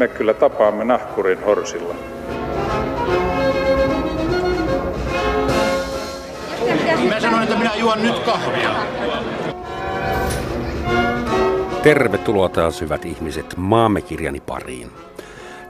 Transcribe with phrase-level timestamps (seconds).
[0.00, 1.94] me kyllä tapaamme nahkurin horsilla.
[7.08, 8.70] Mä sanoin, että minä juon nyt kahvia.
[11.82, 14.90] Tervetuloa taas hyvät ihmiset maamme kirjani pariin.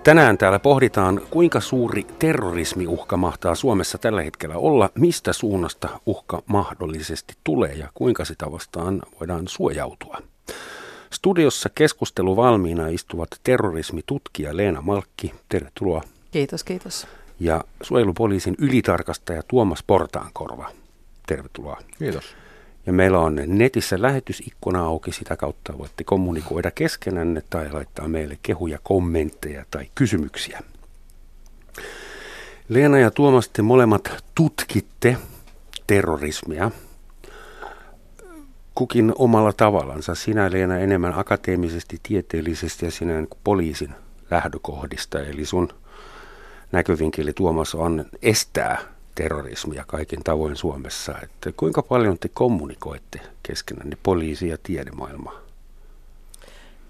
[0.04, 7.35] Tänään täällä pohditaan, kuinka suuri terrorismiuhka mahtaa Suomessa tällä hetkellä olla, mistä suunnasta uhka mahdollisesti
[7.44, 10.18] tulee ja kuinka sitä vastaan voidaan suojautua.
[11.13, 15.35] Studiossa keskustelu valmiina istuvat terrorismitutkija Leena Malkki.
[15.49, 16.03] Tervetuloa.
[16.31, 17.07] Kiitos, kiitos.
[17.41, 20.71] Ja suojelupoliisin ylitarkastaja Tuomas Portaankorva.
[21.27, 21.81] Tervetuloa.
[21.99, 22.25] Kiitos.
[22.86, 28.79] Ja meillä on netissä lähetysikkuna auki, sitä kautta voitte kommunikoida keskenänne tai laittaa meille kehuja,
[28.83, 30.63] kommentteja tai kysymyksiä.
[32.69, 35.17] Leena ja Tuomas, te molemmat tutkitte
[35.86, 36.70] terrorismia
[38.80, 40.14] kukin omalla tavallansa.
[40.14, 43.94] Sinä Leena enemmän akateemisesti, tieteellisesti ja sinä niin poliisin
[44.30, 45.20] lähdökohdista.
[45.20, 45.68] Eli sun
[46.72, 48.78] näkövinkeli Tuomas on estää
[49.14, 51.14] terrorismia kaikin tavoin Suomessa.
[51.22, 55.40] Että kuinka paljon te kommunikoitte keskenänne poliisi- ja tiedemaailmaa?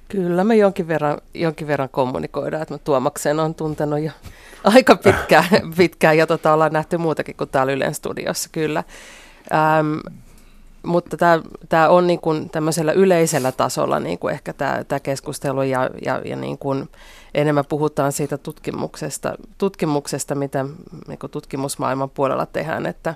[0.09, 4.11] Kyllä me jonkin verran, jonkin verran kommunikoidaan, että mä Tuomaksen on tuntenut jo
[4.75, 5.45] aika pitkään,
[5.77, 8.84] pitkään ja tota, ollaan nähty muutakin kuin täällä Ylen studiossa kyllä.
[9.53, 10.20] Ähm,
[10.83, 11.17] mutta
[11.69, 16.37] tämä on niin kuin tämmöisellä yleisellä tasolla niin kuin ehkä tämä keskustelu ja, ja, ja
[16.37, 16.89] niin kuin
[17.34, 20.64] enemmän puhutaan siitä tutkimuksesta, tutkimuksesta mitä
[21.09, 23.14] niin kuin tutkimusmaailman puolella tehdään, että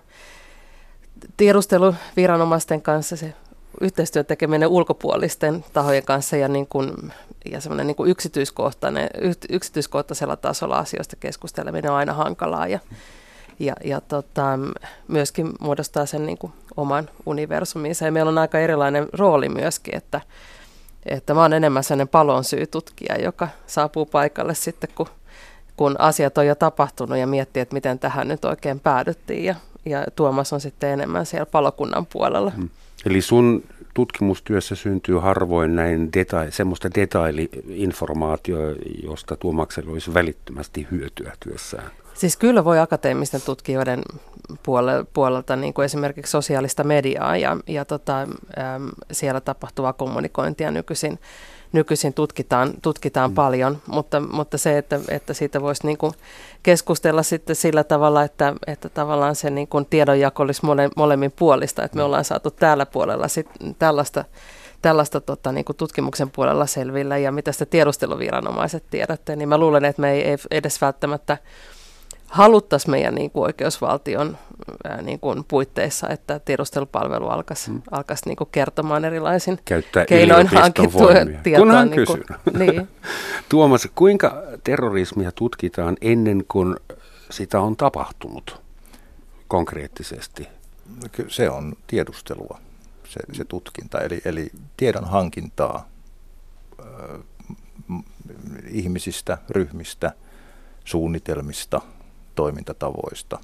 [1.37, 3.35] tiedusteluviranomaisten kanssa se
[3.81, 7.13] yhteistyön tekeminen ulkopuolisten tahojen kanssa ja, niin kuin,
[7.51, 9.09] ja semmoinen niin kuin yksityiskohtainen,
[9.51, 12.79] yksityiskohtaisella tasolla asioista keskusteleminen on aina hankalaa ja,
[13.59, 14.59] ja, ja tota,
[15.09, 18.05] myöskin muodostaa sen niin kuin oman universuminsa.
[18.05, 20.21] Ja meillä on aika erilainen rooli myöskin, että,
[21.07, 25.07] että mä oon enemmän sellainen palon syytutkija, joka saapuu paikalle sitten, kun,
[25.77, 29.45] kun asiat on jo tapahtunut ja miettii, että miten tähän nyt oikein päädyttiin.
[29.45, 29.55] Ja,
[29.87, 32.51] ja Tuomas on sitten enemmän siellä palokunnan puolella.
[32.51, 32.69] Hmm.
[33.07, 33.65] Eli sun
[33.95, 41.91] tutkimustyössä syntyy harvoin näin deta- semmoista detaili-informaatiota, josta Tuomaksella olisi välittömästi hyötyä työssään.
[42.15, 44.03] Siis kyllä voi akateemisten tutkijoiden
[44.63, 48.29] puolelta, puolelta niin kuin esimerkiksi sosiaalista mediaa ja, ja tota, äm,
[49.13, 51.19] siellä tapahtuvaa kommunikointia nykyisin,
[51.73, 53.35] nykyisin tutkitaan, tutkitaan mm.
[53.35, 56.13] paljon, mutta, mutta se, että, että siitä voisi niin kuin
[56.63, 61.85] keskustella sitten sillä tavalla, että, että tavallaan se niin kuin tiedonjako olisi mole, molemmin puolista,
[61.85, 62.07] että me mm.
[62.07, 63.49] ollaan saatu täällä puolella sit
[63.79, 64.25] tällaista
[64.83, 69.85] tällaista tota, niin kuin tutkimuksen puolella selvillä ja mitä sitä tiedusteluviranomaiset tiedätte, niin mä luulen,
[69.85, 71.39] että me ei, ei edes välttämättä
[72.29, 74.39] haluttaisiin meidän niin kuin oikeusvaltion
[74.85, 77.83] ää, niin kuin puitteissa, että tiedustelupalvelu alkaisi, hmm.
[77.91, 81.09] alkaisi niin kuin kertomaan erilaisin Käyttää keinoin hankittua
[81.43, 81.67] tietoa.
[81.67, 82.25] Kunhan niin kuin,
[82.59, 82.89] niin.
[83.49, 86.77] Tuomas, kuinka terrorismia tutkitaan ennen kuin
[87.31, 88.63] sitä on tapahtunut
[89.49, 90.49] konkreettisesti?
[91.29, 92.61] Se on tiedustelua,
[93.09, 95.89] se, se tutkinta, eli, eli tiedon hankintaa
[96.81, 97.21] äh,
[98.71, 100.13] ihmisistä, ryhmistä,
[100.85, 101.81] suunnitelmista–
[102.35, 103.39] toimintatavoista.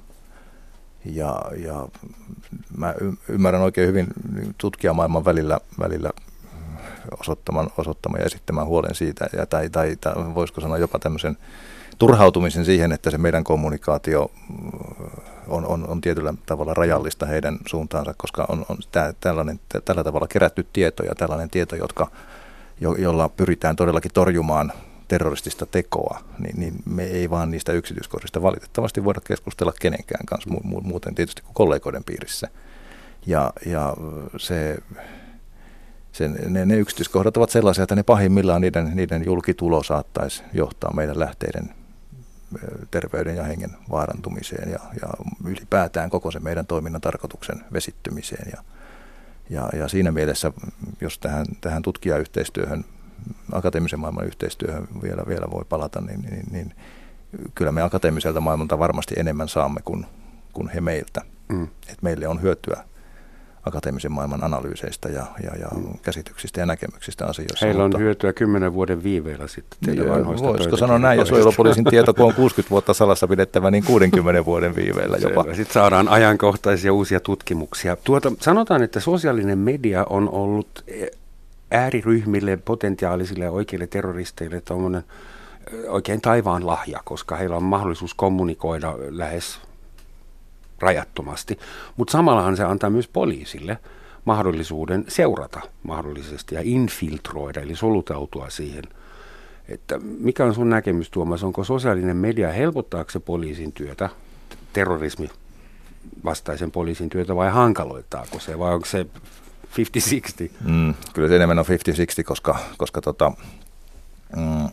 [1.05, 1.87] Ja, ja
[2.77, 2.93] mä
[3.27, 4.07] ymmärrän oikein hyvin
[4.57, 6.09] tutkijamaailman välillä, välillä
[7.19, 11.37] osoittaman, osoittaman ja esittämän huolen siitä, ja, tai, tai, tai voisiko sanoa jopa tämmöisen
[11.97, 14.31] turhautumisen siihen, että se meidän kommunikaatio
[15.47, 20.27] on, on, on tietyllä tavalla rajallista heidän suuntaansa, koska on, on tää, tällainen, tällä tavalla
[20.27, 22.07] kerätty tieto ja tällainen tieto, jotka,
[22.79, 24.73] jo, jolla pyritään todellakin torjumaan
[25.11, 30.81] terroristista tekoa, niin, niin me ei vaan niistä yksityiskohdista valitettavasti voida keskustella kenenkään kanssa, mu-
[30.81, 32.47] muuten tietysti kuin kollegoiden piirissä.
[33.25, 33.93] Ja, ja
[34.37, 34.77] se,
[36.11, 41.19] se, ne, ne yksityiskohdat ovat sellaisia, että ne pahimmillaan niiden, niiden julkitulo saattaisi johtaa meidän
[41.19, 41.69] lähteiden
[42.91, 45.07] terveyden ja hengen vaarantumiseen ja, ja
[45.45, 48.51] ylipäätään koko se meidän toiminnan tarkoituksen vesittymiseen.
[48.51, 48.63] Ja,
[49.49, 50.51] ja, ja siinä mielessä,
[51.01, 52.85] jos tähän, tähän tutkijayhteistyöhön
[53.51, 56.73] akateemisen maailman yhteistyöhön vielä, vielä voi palata, niin, niin, niin
[57.55, 60.05] kyllä me akateemiselta maailmalta varmasti enemmän saamme kuin,
[60.53, 61.21] kuin he meiltä.
[61.49, 61.63] Mm.
[61.63, 62.83] Et meille on hyötyä
[63.63, 65.93] akateemisen maailman analyyseistä ja, ja, ja mm.
[66.01, 67.65] käsityksistä ja näkemyksistä asioissa.
[67.65, 72.13] Heillä on hyötyä kymmenen vuoden viiveellä sitten teidän ja, Voisiko sanoa näin, jos suojelupoliisin tieto,
[72.13, 75.43] kun on 60 vuotta salassa pidettävä, niin 60 vuoden viiveellä jopa.
[75.43, 77.97] Sitten saadaan ajankohtaisia uusia tutkimuksia.
[78.03, 80.83] Tuota, sanotaan, että sosiaalinen media on ollut
[81.71, 85.03] ääriryhmille, potentiaalisille ja oikeille terroristeille tuommoinen
[85.87, 89.59] oikein taivaan lahja, koska heillä on mahdollisuus kommunikoida lähes
[90.79, 91.59] rajattomasti.
[91.97, 93.77] Mutta samallahan se antaa myös poliisille
[94.25, 98.83] mahdollisuuden seurata mahdollisesti ja infiltroida, eli solutautua siihen.
[99.69, 104.09] Että mikä on sun näkemys Tuomas, onko sosiaalinen media, helpottaako se poliisin työtä,
[104.73, 105.29] terrorismi
[106.25, 108.59] vastaisen poliisin työtä vai hankaloittaako se?
[108.59, 109.05] Vai onko se
[109.71, 110.51] 50-60?
[110.61, 113.31] Mm, kyllä se enemmän on 50-60, koska, koska tota,
[114.35, 114.69] mm,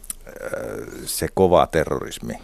[1.04, 2.34] se kova terrorismi,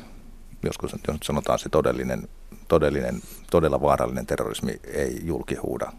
[0.62, 2.29] joskus jos sanotaan se todellinen,
[2.69, 3.21] todellinen,
[3.51, 5.93] todella vaarallinen terrorismi ei julkihuuda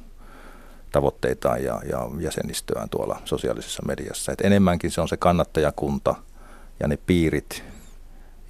[0.91, 4.31] tavoitteitaan ja, ja jäsenistöään tuolla sosiaalisessa mediassa.
[4.31, 6.15] Et enemmänkin se on se kannattajakunta
[6.79, 7.63] ja ne piirit,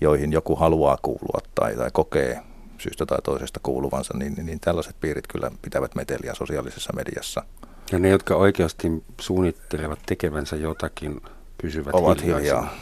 [0.01, 2.42] joihin joku haluaa kuulua tai, tai kokee
[2.78, 7.44] syystä tai toisesta kuuluvansa, niin, niin, niin tällaiset piirit kyllä pitävät meteliä sosiaalisessa mediassa.
[7.92, 11.22] Ja ne, jotka oikeasti suunnittelevat tekevänsä jotakin,
[11.62, 12.40] pysyvät Ovat hiljaa.
[12.40, 12.74] hiljaa.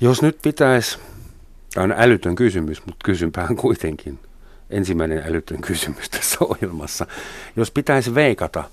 [0.00, 0.98] Jos nyt pitäisi,
[1.74, 4.18] tämä on älytön kysymys, mutta kysynpähän kuitenkin,
[4.70, 7.06] ensimmäinen älytön kysymys tässä ohjelmassa.
[7.56, 8.64] Jos pitäisi veikata,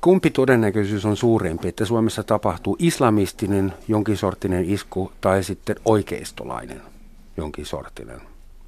[0.00, 6.82] kumpi todennäköisyys on suurempi, että Suomessa tapahtuu islamistinen jonkin sortinen isku tai sitten oikeistolainen
[7.36, 8.20] jonkin sortinen?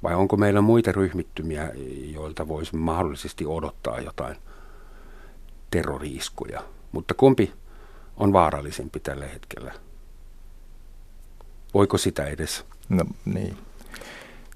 [0.03, 1.71] Vai onko meillä muita ryhmittymiä,
[2.13, 4.35] joilta voisi mahdollisesti odottaa jotain
[5.71, 6.63] terroriiskuja?
[6.91, 7.53] Mutta kumpi
[8.17, 9.73] on vaarallisempi tällä hetkellä?
[11.73, 12.65] Voiko sitä edes?
[12.89, 13.57] No niin.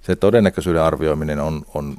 [0.02, 1.98] Se todennäköisyyden arvioiminen on, on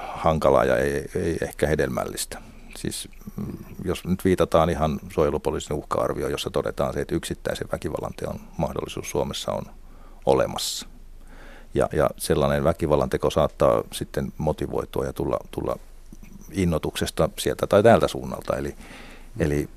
[0.00, 2.42] hankalaa ja ei, ei ehkä hedelmällistä.
[2.76, 8.40] Siis mm, jos nyt viitataan ihan suojelupoliisin uhka-arvioon, jossa todetaan se, että yksittäisen väkivallan teon
[8.56, 9.64] mahdollisuus Suomessa on
[10.26, 10.86] olemassa.
[11.74, 15.78] Ja, ja sellainen väkivallan teko saattaa sitten motivoitua ja tulla, tulla
[16.52, 18.56] innotuksesta sieltä tai täältä suunnalta.
[18.56, 18.74] Eli,
[19.38, 19.68] eli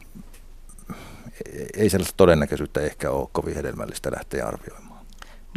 [1.78, 5.06] ei sellaista todennäköisyyttä ehkä ole kovin hedelmällistä lähteä arvioimaan.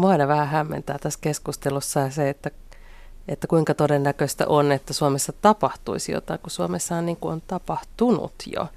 [0.01, 2.51] Mua aina vähän hämmentää tässä keskustelussa se, että,
[3.29, 8.69] että kuinka todennäköistä on, että Suomessa tapahtuisi jotain, kun Suomessa niin kuin on tapahtunut jo.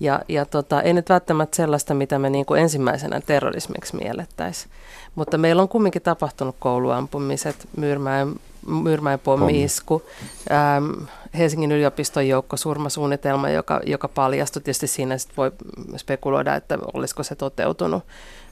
[0.00, 4.72] Ja, ja tota, ei nyt välttämättä sellaista, mitä me niin kuin ensimmäisenä terrorismiksi miellettäisiin.
[5.14, 10.02] Mutta meillä on kumminkin tapahtunut kouluampumiset, Myyrmäen, Myyrmäen pommi-isku,
[10.50, 11.04] ähm,
[11.38, 14.62] Helsingin yliopiston joukko surmasuunnitelma, joka, joka paljastui.
[14.62, 15.52] Tietysti siinä sit voi
[15.96, 18.04] spekuloida, että olisiko se toteutunut,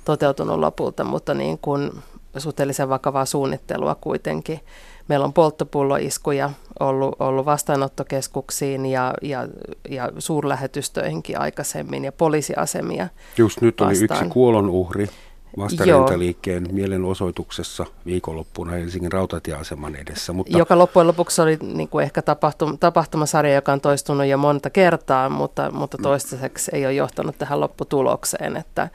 [0.05, 1.91] toteutunut lopulta, mutta niin kuin
[2.37, 4.61] suhteellisen vakavaa suunnittelua kuitenkin.
[5.09, 6.51] Meillä on polttopulloiskuja
[6.81, 9.49] ollut, ollut vastaanottokeskuksiin ja, ja,
[9.91, 13.09] ja suurlähetystöihinkin aikaisemmin ja poliisiasemia
[13.39, 14.21] Just nyt oli vastaan.
[14.21, 15.09] yksi kuolonuhri
[15.57, 20.33] vastarintaliikkeen mielenosoituksessa viikonloppuna Helsingin rautatieaseman edessä.
[20.33, 24.71] Mutta joka loppujen lopuksi oli niin kuin ehkä tapahtum, tapahtumasarja, joka on toistunut jo monta
[24.71, 28.57] kertaa, mutta, mutta toistaiseksi ei ole johtanut tähän lopputulokseen.
[28.57, 28.89] Että,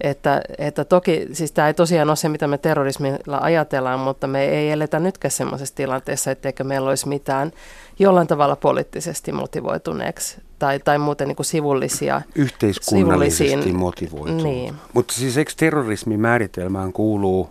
[0.00, 4.44] että, että toki, siis tämä ei tosiaan ole se, mitä me terrorismilla ajatellaan, mutta me
[4.44, 7.52] ei eletä nytkään sellaisessa tilanteessa, etteikö meillä olisi mitään
[7.98, 12.22] jollain tavalla poliittisesti motivoituneeksi tai, tai muuten niin kuin sivullisia.
[12.34, 14.42] Yhteiskunnallisesti motivoitunut.
[14.42, 14.74] Niin.
[14.94, 17.50] Mutta siis eikö terrorismin määritelmään kuuluu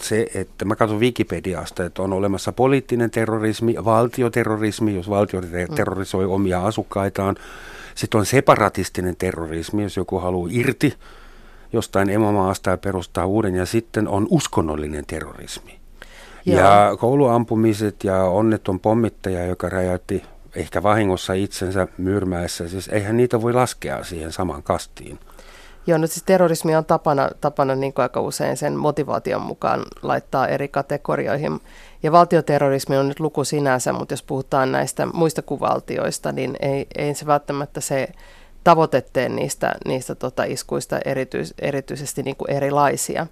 [0.00, 5.74] se, että mä katson Wikipediasta, että on olemassa poliittinen terrorismi, valtioterrorismi, jos valtio mm.
[5.74, 7.36] terrorisoi omia asukkaitaan.
[7.94, 10.94] Sitten on separatistinen terrorismi, jos joku haluaa irti
[11.72, 13.54] jostain emomaasta ja perustaa uuden.
[13.54, 15.78] Ja sitten on uskonnollinen terrorismi.
[16.46, 16.60] Joo.
[16.60, 20.22] Ja kouluampumiset ja onneton pommittaja, joka räjäytti
[20.56, 25.18] ehkä vahingossa itsensä myrmäessä, siis eihän niitä voi laskea siihen samaan kastiin.
[25.86, 30.48] Joo, no siis terrorismi on tapana, tapana niin kuin aika usein sen motivaation mukaan laittaa
[30.48, 31.60] eri kategorioihin.
[32.02, 37.14] Ja valtioterrorismi on nyt luku sinänsä, mutta jos puhutaan näistä muista kuvaltioista, niin ei, ei
[37.14, 38.08] se välttämättä se
[38.64, 43.26] tavoitetteen niistä, niistä tota iskuista erityis, erityisesti niin kuin erilaisia.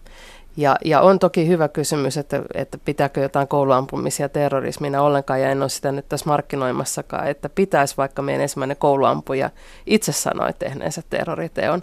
[0.61, 5.63] Ja, ja on toki hyvä kysymys, että, että pitääkö jotain kouluampumisia terrorismina ollenkaan, ja en
[5.63, 9.51] ole sitä nyt tässä markkinoimassakaan, että pitäisi vaikka meidän ensimmäinen kouluampuja
[9.87, 11.83] itse sanoi tehneensä terroriteon.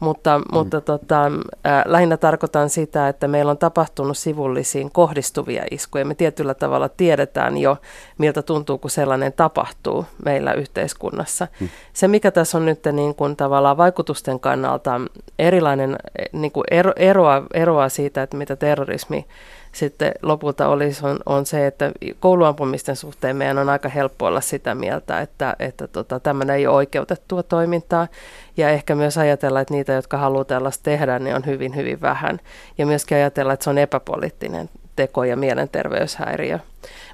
[0.00, 0.44] Mutta, mm.
[0.52, 6.04] mutta tota, äh, lähinnä tarkoitan sitä, että meillä on tapahtunut sivullisiin kohdistuvia iskuja.
[6.04, 7.76] Me tietyllä tavalla tiedetään jo,
[8.18, 11.48] miltä tuntuu, kun sellainen tapahtuu meillä yhteiskunnassa.
[11.60, 11.68] Mm.
[11.92, 15.00] Se, mikä tässä on nyt niin kuin tavallaan vaikutusten kannalta
[15.38, 15.96] erilainen,
[16.32, 19.26] niin kuin ero, eroa, eroa siitä, että mitä terrorismi
[19.72, 24.74] sitten lopulta olisi, on, on se, että kouluampumisten suhteen meidän on aika helppo olla sitä
[24.74, 28.08] mieltä, että, että tota, tämmöinen ei ole oikeutettua toimintaa.
[28.56, 32.40] Ja ehkä myös ajatella, että niitä, jotka haluaa tällaista tehdä, niin on hyvin, hyvin vähän.
[32.78, 36.58] Ja myöskin ajatella, että se on epäpoliittinen teko ja mielenterveyshäiriö.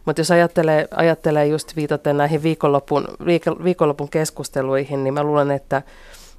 [0.04, 3.08] Mutta jos ajattelee, ajattelee just viitaten näihin viikonlopun,
[3.64, 5.82] viikonlopun keskusteluihin, niin mä luulen, että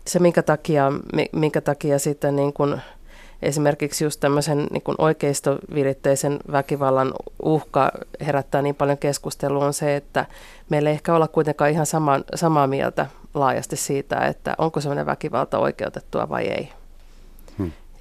[0.07, 0.91] se minkä takia,
[1.31, 2.79] minkä takia sitten niin kun
[3.41, 7.13] esimerkiksi just tämmöisen niin kuin oikeistoviritteisen väkivallan
[7.43, 7.91] uhka
[8.25, 10.25] herättää niin paljon keskustelua on se, että
[10.69, 15.59] meillä ei ehkä olla kuitenkaan ihan sama, samaa mieltä laajasti siitä, että onko semmoinen väkivalta
[15.59, 16.69] oikeutettua vai ei.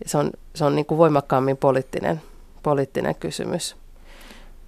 [0.07, 2.23] Se on, se on niin kuin voimakkaammin poliittinen,
[2.63, 3.77] poliittinen kysymys.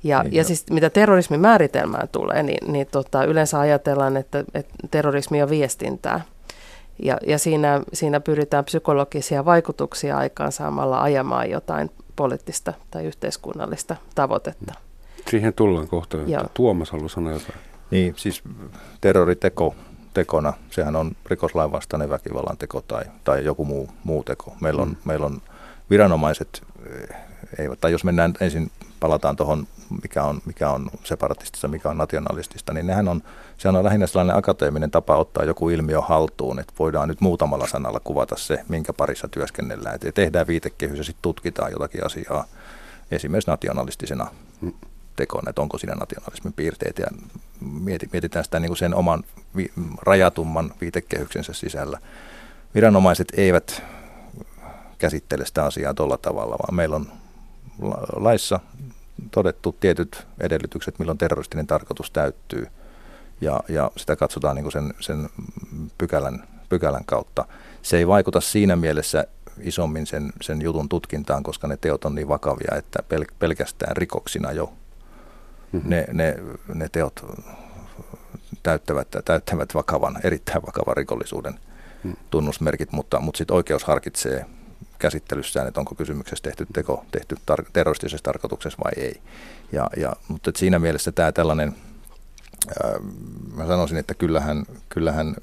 [0.02, 4.74] Ja, niin, ja siis mitä terrorismin määritelmään tulee, niin, niin tota, yleensä ajatellaan, että, että
[4.90, 6.20] terrorismi on viestintää.
[7.02, 14.74] Ja, ja siinä, siinä pyritään psykologisia vaikutuksia aikaansaamalla ajamaan jotain poliittista tai yhteiskunnallista tavoitetta.
[15.30, 16.18] Siihen tullaan kohta.
[16.54, 17.58] Tuomas haluaa sanoa jotain.
[17.90, 18.42] Niin, siis
[19.00, 19.74] terroriteko
[20.16, 24.56] tekona, sehän on rikoslain vastainen väkivallan teko tai, tai joku muu, muu teko.
[24.60, 24.96] Meillä on, mm.
[25.04, 25.42] meillä on
[25.90, 27.16] viranomaiset, eh,
[27.58, 29.66] eivät, tai jos mennään ensin, palataan tuohon,
[30.02, 33.22] mikä on, mikä on separatistista, mikä on nationalistista, niin nehän on,
[33.58, 38.00] sehän on lähinnä sellainen akateeminen tapa ottaa joku ilmiö haltuun, että voidaan nyt muutamalla sanalla
[38.00, 39.94] kuvata se, minkä parissa työskennellään.
[39.94, 42.44] Että tehdään viitekehys ja sitten tutkitaan jotakin asiaa
[43.10, 44.26] esimerkiksi nationalistisena
[44.60, 44.72] mm
[45.16, 47.06] tekona, että onko siinä nationalismin piirteet ja
[48.12, 49.24] mietitään sitä niin kuin sen oman
[49.56, 51.98] vi- rajatumman viitekehyksensä sisällä.
[52.74, 53.82] Viranomaiset eivät
[54.98, 57.12] käsittele sitä asiaa tuolla tavalla, vaan meillä on
[58.16, 58.60] laissa
[59.30, 62.66] todettu tietyt edellytykset, milloin terroristinen tarkoitus täyttyy
[63.40, 65.28] ja, ja sitä katsotaan niin kuin sen, sen
[65.98, 67.44] pykälän, pykälän kautta.
[67.82, 69.26] Se ei vaikuta siinä mielessä
[69.60, 74.52] isommin sen, sen jutun tutkintaan, koska ne teot on niin vakavia, että pel, pelkästään rikoksina
[74.52, 74.72] jo
[75.72, 75.90] mm-hmm.
[75.90, 76.36] ne, ne,
[76.74, 77.24] ne teot
[78.62, 81.60] täyttävät, täyttävät vakavan, erittäin vakavan rikollisuuden
[82.04, 82.16] mm.
[82.30, 84.46] tunnusmerkit, mutta, mutta sitten oikeus harkitsee
[84.98, 89.20] käsittelyssään, että onko kysymyksessä tehty teko tehty tar- terroristisessa tarkoituksessa vai ei.
[89.72, 91.76] Ja, ja, mutta siinä mielessä tämä tällainen,
[92.84, 92.94] ää,
[93.54, 95.36] mä sanoisin, että kyllähän, kyllähän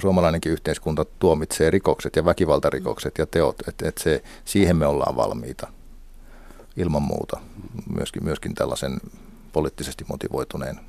[0.00, 5.68] suomalainenkin yhteiskunta tuomitsee rikokset ja väkivaltarikokset ja teot, että, että se, siihen me ollaan valmiita
[6.76, 7.40] ilman muuta
[7.94, 9.00] myöskin, myöskin tällaisen
[9.52, 10.80] poliittisesti motivoituneen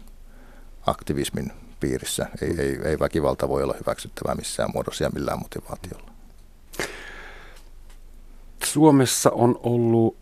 [0.85, 2.27] aktivismin piirissä.
[2.41, 6.10] Ei, ei, ei väkivalta voi olla hyväksyttävää missään muodossa ja millään motivaatiolla.
[8.71, 10.17] Suomessa on ollut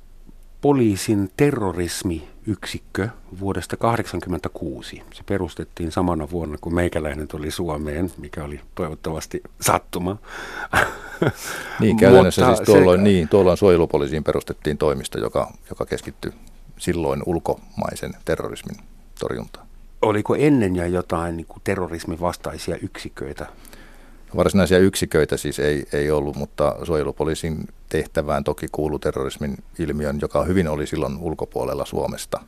[0.62, 5.04] poliisin terrorismiyksikkö vuodesta 1986.
[5.14, 10.18] Se perustettiin samana vuonna, kun meikäläinen tuli Suomeen, mikä oli toivottavasti sattuma.
[11.80, 16.32] Niin, käytännössä siis tuolloin, se, niin, tuolloin suojelupoliisiin perustettiin toimisto, joka, joka keskittyi
[16.78, 18.78] silloin ulkomaisen terrorismin
[19.20, 19.68] torjuntaan.
[20.02, 23.48] Oliko ennen ja jotain niin kuin terrorismin vastaisia yksiköitä?
[24.36, 30.68] Varsinaisia yksiköitä siis ei, ei ollut, mutta suojelupoliisin tehtävään toki kuulu terrorismin ilmiön, joka hyvin
[30.68, 32.40] oli silloin ulkopuolella Suomesta.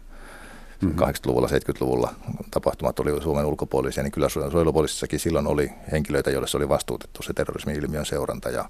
[0.82, 1.00] Mm-hmm.
[1.00, 2.14] 80-luvulla, 70-luvulla
[2.52, 7.34] tapahtumat oli Suomen ulkopuolisia, niin kyllä suojelupoliisissakin silloin oli henkilöitä, joille se oli vastuutettu se
[7.34, 8.70] terrorismin ilmiön seuranta ja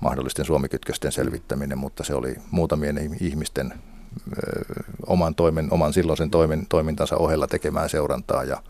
[0.00, 4.62] mahdollisten suomikytkösten selvittäminen, mutta se oli muutamien ihmisten ö,
[5.06, 8.62] oman, toimen, oman silloisen toimen, toimintansa ohella tekemään seurantaa ja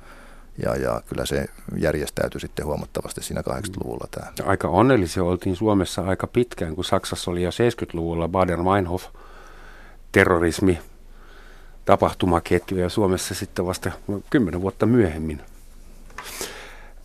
[0.62, 4.08] ja, ja kyllä se järjestäytyi sitten huomattavasti siinä 80-luvulla.
[4.10, 4.32] Tämä.
[4.44, 9.04] Aika onnellisia oltiin Suomessa aika pitkään, kun Saksassa oli jo 70-luvulla Baden-Meinhof
[10.12, 10.78] terrorismi
[11.84, 13.90] tapahtumaketju ja Suomessa sitten vasta
[14.30, 15.40] kymmenen vuotta myöhemmin.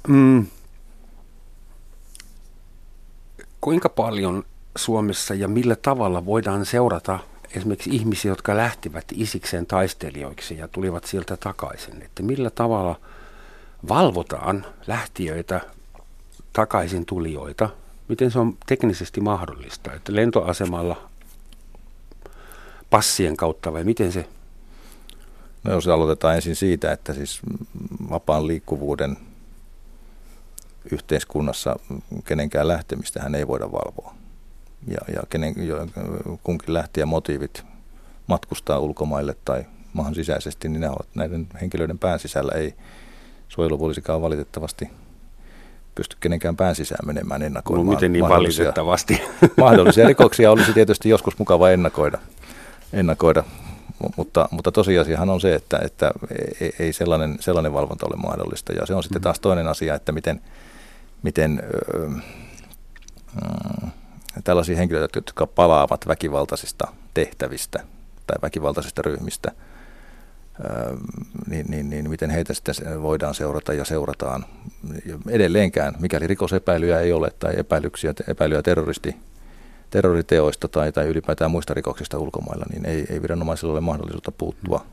[0.07, 0.45] Mm.
[3.61, 4.43] Kuinka paljon
[4.77, 7.19] Suomessa ja millä tavalla voidaan seurata
[7.55, 12.01] esimerkiksi ihmisiä, jotka lähtivät isikseen taistelijoiksi ja tulivat sieltä takaisin?
[12.01, 12.99] Että millä tavalla–
[13.87, 15.61] valvotaan lähtiöitä,
[16.53, 17.69] takaisin tulijoita.
[18.07, 21.09] Miten se on teknisesti mahdollista, että lentoasemalla
[22.89, 24.27] passien kautta vai miten se?
[25.63, 27.41] No jos aloitetaan ensin siitä, että siis
[28.09, 29.17] vapaan liikkuvuuden
[30.91, 31.79] yhteiskunnassa
[32.25, 34.15] kenenkään lähtemistä hän ei voida valvoa.
[34.87, 35.87] Ja, ja kenen, jo,
[36.43, 37.63] kunkin lähtijä motiivit
[38.27, 42.73] matkustaa ulkomaille tai maan sisäisesti, niin ne ovat näiden henkilöiden pään sisällä ei,
[43.55, 44.89] suojelupoliisikaan valitettavasti
[45.95, 47.85] pysty kenenkään pään sisään menemään ennakoimaan.
[47.85, 49.21] No, miten niin valitettavasti?
[49.57, 52.17] Mahdollisia rikoksia olisi tietysti joskus mukava ennakoida,
[52.93, 53.43] ennakoida.
[54.17, 56.11] mutta, mutta tosiasiahan on se, että, että
[56.79, 58.73] ei sellainen, sellainen valvonta ole mahdollista.
[58.73, 60.41] Ja se on sitten taas toinen asia, että miten,
[61.23, 62.09] miten öö,
[64.43, 67.79] tällaisia henkilöitä, jotka palaavat väkivaltaisista tehtävistä
[68.27, 69.51] tai väkivaltaisista ryhmistä–
[71.49, 74.45] niin, niin, niin miten heitä sitten voidaan seurata ja seurataan.
[75.29, 79.15] Edelleenkään, mikäli rikosepäilyjä ei ole tai epäilyksiä, epäilyjä terroristi,
[79.89, 84.85] terroriteoista tai, tai ylipäätään muista rikoksista ulkomailla, niin ei, ei viranomaisilla ole mahdollisuutta puuttua,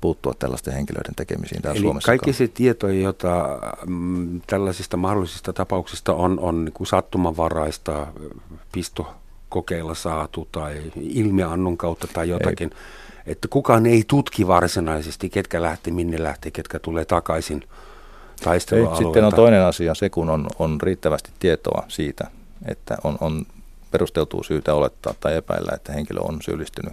[0.00, 2.06] puuttua tällaisten henkilöiden tekemisiin täällä Eli Suomessa.
[2.06, 8.06] kaikki se tieto, jota mm, tällaisista mahdollisista tapauksista on, on niin kuin sattumanvaraista,
[8.72, 12.70] pistokokeilla saatu tai ilmiannon kautta tai jotakin.
[12.72, 17.64] Ei että kukaan ei tutki varsinaisesti, ketkä lähti, minne lähti, ketkä tulee takaisin
[18.44, 19.04] taistelualueelta.
[19.04, 22.30] Sitten on toinen asia, se kun on, on riittävästi tietoa siitä,
[22.68, 23.46] että on, on
[23.90, 26.92] perusteltua syytä olettaa tai epäillä, että henkilö on syyllistynyt,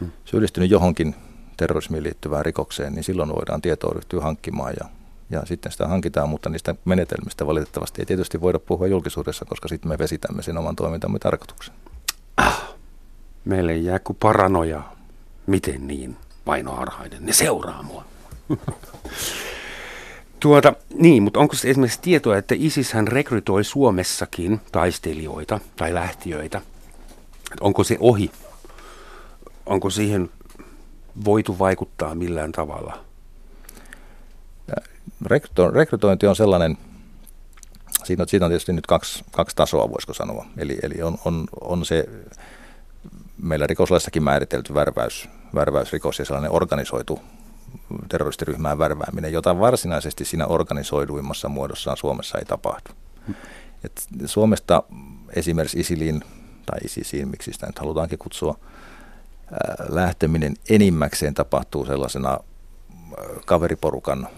[0.00, 0.10] hmm.
[0.24, 1.14] syyllistynyt johonkin
[1.56, 4.88] terrorismiin liittyvään rikokseen, niin silloin voidaan tietoa ryhtyä hankkimaan ja,
[5.30, 9.88] ja sitten sitä hankitaan, mutta niistä menetelmistä valitettavasti ei tietysti voida puhua julkisuudessa, koska sitten
[9.88, 11.74] me vesitämme sen oman toimintamme tarkoituksen.
[12.36, 12.74] Ah,
[13.44, 14.82] meille jää kuin paranoja.
[15.46, 17.26] Miten niin, painoharhainen?
[17.26, 18.04] Ne seuraa mua.
[20.40, 26.60] Tuota, niin, mutta onko se esimerkiksi tietoa, että ISIS hän rekrytoi Suomessakin taistelijoita tai lähtiöitä?
[27.60, 28.30] Onko se ohi?
[29.66, 30.30] Onko siihen
[31.24, 33.04] voitu vaikuttaa millään tavalla?
[35.74, 36.78] Rekrytointi on sellainen,
[38.04, 40.46] siinä on, siinä on tietysti nyt kaksi, kaksi tasoa, voisiko sanoa.
[40.56, 42.08] Eli, eli on, on, on se
[43.42, 47.20] meillä rikoslaissakin määritelty värväys, värväysrikos ja sellainen organisoitu
[48.08, 52.90] terroristiryhmään värvääminen, jota varsinaisesti siinä organisoiduimmassa muodossaan Suomessa ei tapahdu.
[53.84, 54.82] Et Suomesta
[55.36, 56.24] esimerkiksi ISILin
[56.66, 58.58] tai ISISiin, miksi sitä nyt halutaankin kutsua,
[59.88, 62.38] lähteminen enimmäkseen tapahtuu sellaisena
[63.46, 64.28] kaveriporukan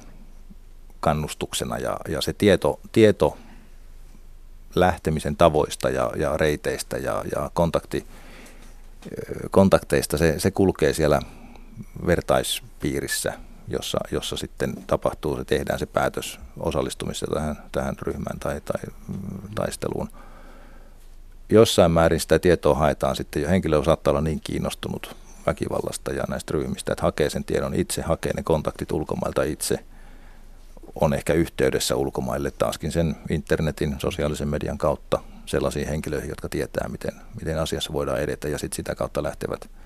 [1.00, 3.36] kannustuksena ja, ja se tieto, tieto
[4.74, 8.06] lähtemisen tavoista ja, ja reiteistä ja, ja kontakti,
[9.50, 11.20] kontakteista, se, se kulkee siellä
[12.06, 13.32] vertaispiirissä,
[13.68, 18.82] jossa, jossa sitten tapahtuu, se tehdään se päätös osallistumisesta tähän, tähän ryhmään tai, tai
[19.54, 20.08] taisteluun.
[21.48, 23.48] Jossain määrin sitä tietoa haetaan sitten jo.
[23.48, 28.32] Henkilö saattaa olla niin kiinnostunut väkivallasta ja näistä ryhmistä, että hakee sen tiedon itse, hakee
[28.36, 29.78] ne kontaktit ulkomailta itse,
[31.00, 37.12] on ehkä yhteydessä ulkomaille taaskin sen internetin, sosiaalisen median kautta sellaisiin henkilöihin, jotka tietää, miten,
[37.40, 39.70] miten asiassa voidaan edetä ja sitten sitä kautta lähtevät–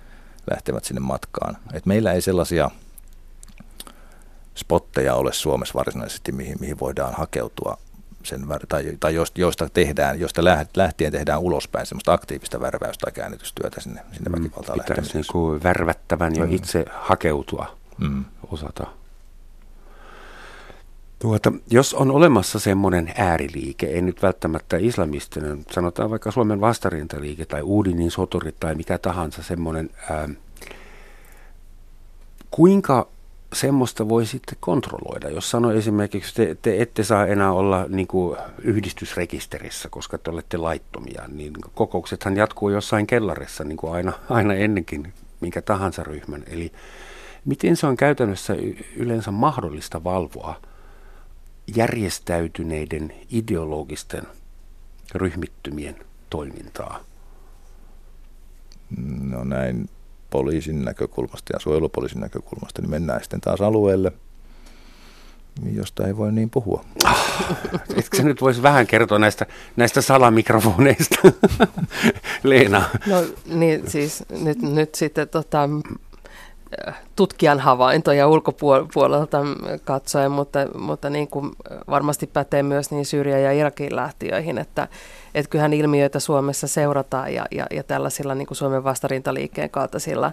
[0.51, 1.57] lähtevät sinne matkaan.
[1.73, 2.71] Et meillä ei sellaisia
[4.55, 7.79] spotteja ole Suomessa varsinaisesti, mihin, mihin voidaan hakeutua
[8.23, 10.45] sen, tai, tai joista, tehdään, joista
[10.77, 15.23] lähtien tehdään ulospäin semmoista aktiivista värväystä tai käännytystyötä sinne, sinne mm, väkivaltaan lähtemiseen.
[15.23, 16.53] Pitäisi niin värvättävän jo mm.
[16.53, 18.25] itse hakeutua, mm.
[18.51, 18.87] osata.
[21.19, 27.63] Tuota, jos on olemassa semmoinen ääriliike, ei nyt välttämättä islamistinen, sanotaan vaikka Suomen vastarintaliike tai
[27.63, 30.29] Uudinin soturit tai mikä tahansa semmoinen, ää,
[32.51, 33.09] kuinka
[33.53, 38.39] semmoista voi sitten kontrolloida, jos sanoo esimerkiksi, te, te ette saa enää olla niin kuin
[38.63, 45.13] yhdistysrekisterissä, koska te olette laittomia, niin kokouksethan jatkuu jossain kellarissa niin kuin aina, aina ennenkin
[45.41, 46.45] minkä tahansa ryhmän.
[46.47, 46.73] Eli
[47.45, 48.57] miten se on käytännössä
[48.97, 50.55] yleensä mahdollista valvoa–
[51.77, 54.23] järjestäytyneiden ideologisten
[55.15, 55.97] ryhmittymien
[56.31, 57.01] toimintaa?
[59.23, 59.89] No näin
[60.31, 64.13] poliisin näkökulmasta ja suojelupoliisin näkökulmasta, niin mennään sitten taas alueelle,
[65.73, 66.85] josta ei voi niin puhua.
[67.05, 67.47] Ah,
[67.97, 71.17] etkö sä nyt voisi vähän kertoa näistä, näistä salamikrofoneista,
[72.43, 72.85] Leena?
[73.07, 75.69] No niin, siis nyt, nyt sitten tota,
[77.17, 79.39] tutkijan havaintoja ulkopuolelta
[79.85, 81.51] katsoen, mutta, mutta niin kuin
[81.91, 84.89] varmasti pätee myös niin Syyrian ja Irakin lähtiöihin, että,
[85.35, 90.33] että kyllähän ilmiöitä Suomessa seurataan ja, ja, ja tällaisilla niin kuin Suomen vastarintaliikkeen kaltaisilla,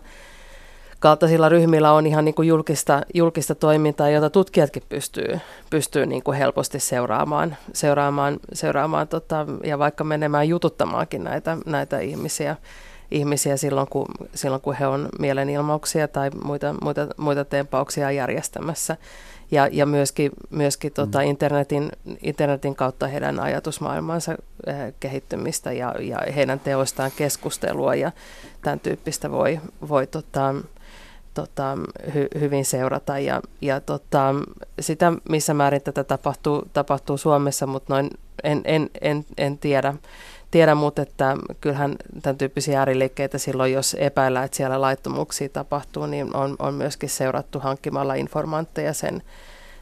[1.00, 6.38] kaltaisilla ryhmillä on ihan niin kuin julkista, julkista toimintaa, jota tutkijatkin pystyy, pystyy niin kuin
[6.38, 12.56] helposti seuraamaan, seuraamaan, seuraamaan tota, ja vaikka menemään jututtamaankin näitä, näitä ihmisiä
[13.12, 18.98] ihmisiä silloin, kun, silloin, kun he on mielenilmauksia tai muita, muita, muita tempauksia järjestämässä.
[19.52, 21.26] Ja, ja myöskin, myöskin tota mm.
[21.26, 21.90] internetin,
[22.22, 24.32] internetin kautta heidän ajatusmaailmansa
[24.68, 28.12] äh, kehittymistä ja, ja heidän teoistaan keskustelua ja
[28.62, 30.56] tämän tyyppistä voi, voi tota,
[31.34, 31.78] tota,
[32.14, 33.20] hy, hyvin seurata.
[33.20, 34.36] Ja, ja tota,
[34.80, 38.10] sitä, missä määrin tätä tapahtuu, tapahtuu Suomessa, mutta noin
[38.44, 39.94] en, en, en, en tiedä
[40.56, 46.36] tiedä, mutta että kyllähän tämän tyyppisiä ääriliikkeitä silloin, jos epäillään, että siellä laittomuuksia tapahtuu, niin
[46.36, 49.24] on, on myöskin seurattu hankkimalla informantteja sen,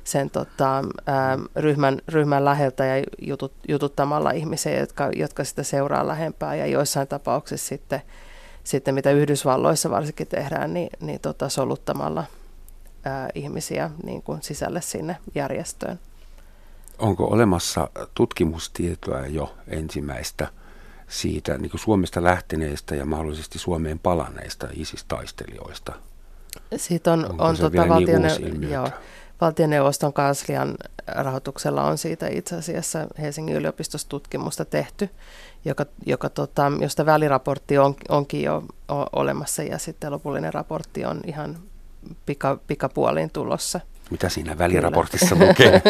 [0.03, 6.55] sen tota, ää, ryhmän, ryhmän läheltä ja jutut, jututtamalla ihmisiä, jotka, jotka sitä seuraa lähempää
[6.55, 8.01] ja joissain tapauksissa sitten,
[8.63, 12.23] sitten mitä Yhdysvalloissa varsinkin tehdään, niin, niin tota, soluttamalla
[13.03, 15.99] ää, ihmisiä niin kuin sisälle sinne järjestöön.
[16.99, 20.47] Onko olemassa tutkimustietoa jo ensimmäistä
[21.13, 25.93] siitä niin Suomesta lähteneistä ja mahdollisesti Suomeen palanneista ISIS-taistelijoista?
[26.75, 28.89] Siitä on, on tota valtione- niin joo,
[29.41, 30.75] valtioneuvoston kanslian
[31.07, 35.09] rahoituksella on siitä itse asiassa Helsingin yliopistossa tutkimusta tehty,
[35.65, 38.63] joka, joka tota, josta väliraportti on, onkin jo
[39.13, 41.57] olemassa ja sitten lopullinen raportti on ihan
[42.25, 43.79] pika, pikapuoliin tulossa–
[44.11, 45.81] Mitä siinä väliraportissa lukee?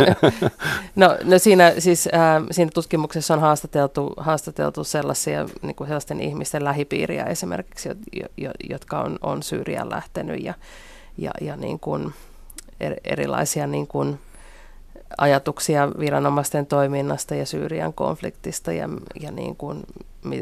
[0.95, 6.63] no, no siinä, siis, äh, siinä tutkimuksessa on haastateltu, haastateltu sellaisia niin kuin sellaisten ihmisten
[6.63, 10.53] lähipiiriä esimerkiksi, jo, jo, jotka on, on Syyriaan lähtenyt ja,
[11.17, 12.13] ja, ja niin kuin
[12.79, 14.19] er, erilaisia niin kuin
[15.17, 19.83] ajatuksia viranomaisten toiminnasta ja Syyrian konfliktista ja, ja niin kuin,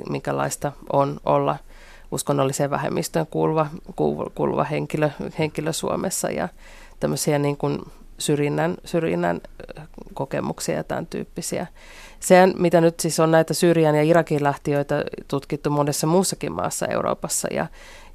[0.10, 1.58] minkälaista on olla
[2.12, 3.68] uskonnolliseen vähemmistöön kuuluva,
[4.36, 6.50] kuuluva henkilö, henkilö Suomessa ja
[7.02, 7.80] tämmöisiä niin kuin
[8.18, 9.42] syrjinnän, syrjinnän
[10.14, 11.68] kokemuksia ja tämän tyyppisiä.
[12.20, 17.48] Se, mitä nyt siis on näitä Syyrian ja Irakin lähtiöitä tutkittu monessa muussakin maassa Euroopassa
[17.52, 17.68] ja,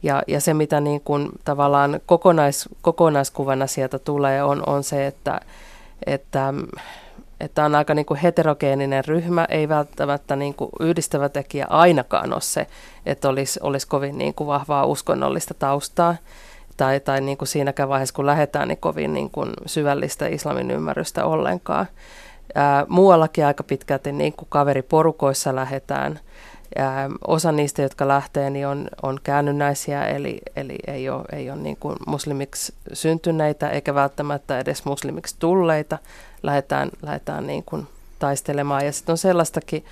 [0.03, 5.41] ja, ja se, mitä niin kuin tavallaan kokonais, kokonaiskuvana sieltä tulee, on, on se, että,
[6.07, 6.55] että
[7.41, 12.41] että on aika niin kuin heterogeeninen ryhmä, ei välttämättä niin kuin yhdistävä tekijä ainakaan ole
[12.41, 12.67] se,
[13.07, 16.17] että olisi, olisi kovin niin kuin vahvaa uskonnollista taustaa
[16.77, 21.25] tai, tai niin kuin siinäkään vaiheessa, kun lähdetään, niin kovin niin kuin syvällistä islamin ymmärrystä
[21.25, 21.87] ollenkaan.
[22.55, 26.21] Ää, muuallakin aika pitkälti niin kuin kaveriporukoissa lähdetään.
[26.77, 31.59] Ää, osa niistä, jotka lähtee, niin on, on käännynnäisiä, eli, eli ei ole, ei ole
[31.59, 35.99] niin kuin muslimiksi syntyneitä eikä välttämättä edes muslimiksi tulleita.
[36.43, 37.87] Lähdetään, lähdetään niin kuin
[38.19, 38.87] taistelemaan.
[38.87, 39.85] Ja sitten on sellaistakin,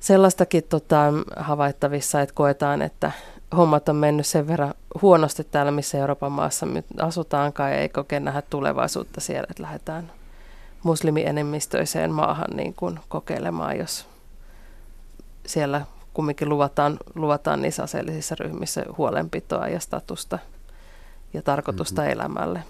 [0.00, 3.12] sellaistakin tota, havaittavissa, että koetaan, että
[3.56, 8.24] hommat on mennyt sen verran huonosti täällä, missä Euroopan maassa nyt asutaankaan, ja ei oikein
[8.24, 10.12] nähdä tulevaisuutta siellä, että lähdetään
[10.82, 14.06] muslimienemmistöiseen maahan niin kuin kokeilemaan, jos
[15.46, 20.38] siellä kumminkin luvataan, luvataan niissä aseellisissa ryhmissä huolenpitoa ja statusta
[21.34, 22.12] ja tarkoitusta mm-hmm.
[22.12, 22.62] elämälle.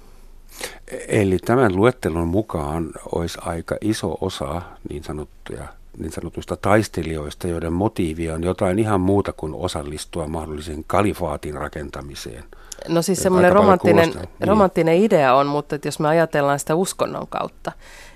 [1.09, 5.69] Eli tämän luettelon mukaan olisi aika iso osa niin sanottuja
[5.99, 12.45] niin sanotuista taistelijoista, joiden motiivi on jotain ihan muuta kuin osallistua mahdollisen kalifaatin rakentamiseen.
[12.89, 14.49] No siis semmoinen romanttinen, niin.
[14.49, 17.73] romanttinen idea on, mutta että jos me ajatellaan sitä uskonnon kautta,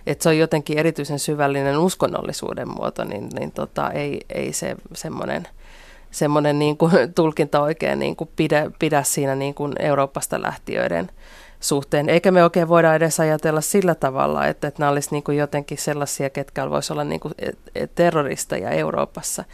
[0.07, 5.49] että se on jotenkin erityisen syvällinen uskonnollisuuden muoto, niin, niin tota, ei, ei se semmoinen
[6.11, 11.11] semmoinen niin kuin, tulkinta oikein niin kuin pidä, pidä siinä niin kuin Euroopasta lähtiöiden
[11.61, 12.09] suhteen.
[12.09, 16.31] Eikä me oikein voida edes ajatella sillä tavalla, että, että nämä olisivat niin jotenkin sellaisia,
[16.31, 17.35] ketkä voisivat olla niin kuin
[17.95, 19.45] terroristeja Euroopassa.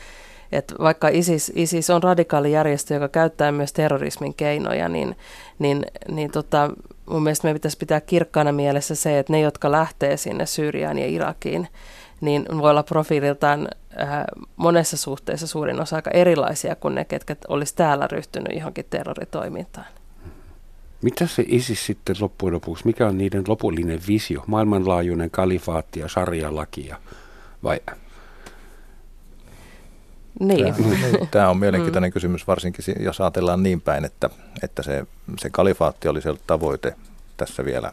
[0.52, 5.16] Et vaikka ISIS, ISIS on radikaali järjestö, joka käyttää myös terrorismin keinoja, niin,
[5.58, 6.70] niin, niin tota,
[7.06, 11.06] mun mielestä meidän pitäisi pitää kirkkaana mielessä se, että ne, jotka lähtee sinne Syyriaan ja
[11.06, 11.68] Irakiin,
[12.20, 13.68] niin voi olla profiililtaan
[14.00, 14.08] äh,
[14.56, 19.86] monessa suhteessa suurin osa aika erilaisia kuin ne, ketkä olisi täällä ryhtynyt johonkin terroritoimintaan.
[21.02, 24.44] Mitä se ISIS sitten loppujen lopuksi, mikä on niiden lopullinen visio?
[24.46, 26.96] Maailmanlaajuinen kalifaatti ja sarjalakia
[27.62, 27.80] vai?
[30.40, 30.74] Niin.
[30.74, 32.12] Tämä, tämä on mielenkiintoinen mm.
[32.12, 34.30] kysymys, varsinkin jos ajatellaan niin päin, että,
[34.62, 35.06] että se,
[35.38, 36.96] se kalifaatti oli se tavoite
[37.36, 37.92] tässä vielä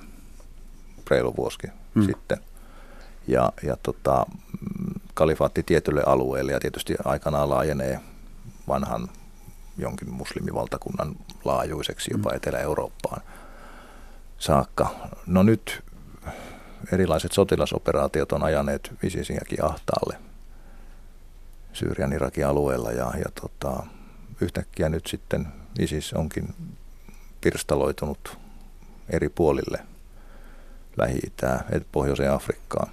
[1.10, 1.58] reilu vuosi
[1.94, 2.06] mm.
[2.06, 2.38] sitten.
[3.28, 4.26] Ja, ja tota,
[5.14, 8.00] kalifaatti tietylle alueelle ja tietysti aikanaan laajenee
[8.68, 9.10] vanhan
[9.80, 11.16] jonkin muslimivaltakunnan
[11.46, 12.34] laajuiseksi jopa.
[12.34, 13.22] Etelä-Eurooppaan
[14.38, 14.96] saakka.
[15.28, 15.84] No nyt
[16.92, 20.18] erilaiset sotilasoperaatiot on ajaneet ISISinäkin ahtaalle
[21.74, 23.84] Syyrian Irakin alueella ja, ja tota,
[24.42, 25.48] yhtäkkiä nyt sitten
[25.80, 26.56] ISIS onkin
[27.42, 28.38] pirstaloitunut
[29.10, 29.80] eri puolille
[30.98, 32.92] Lähi-Itää, Pohjoiseen Afrikkaan.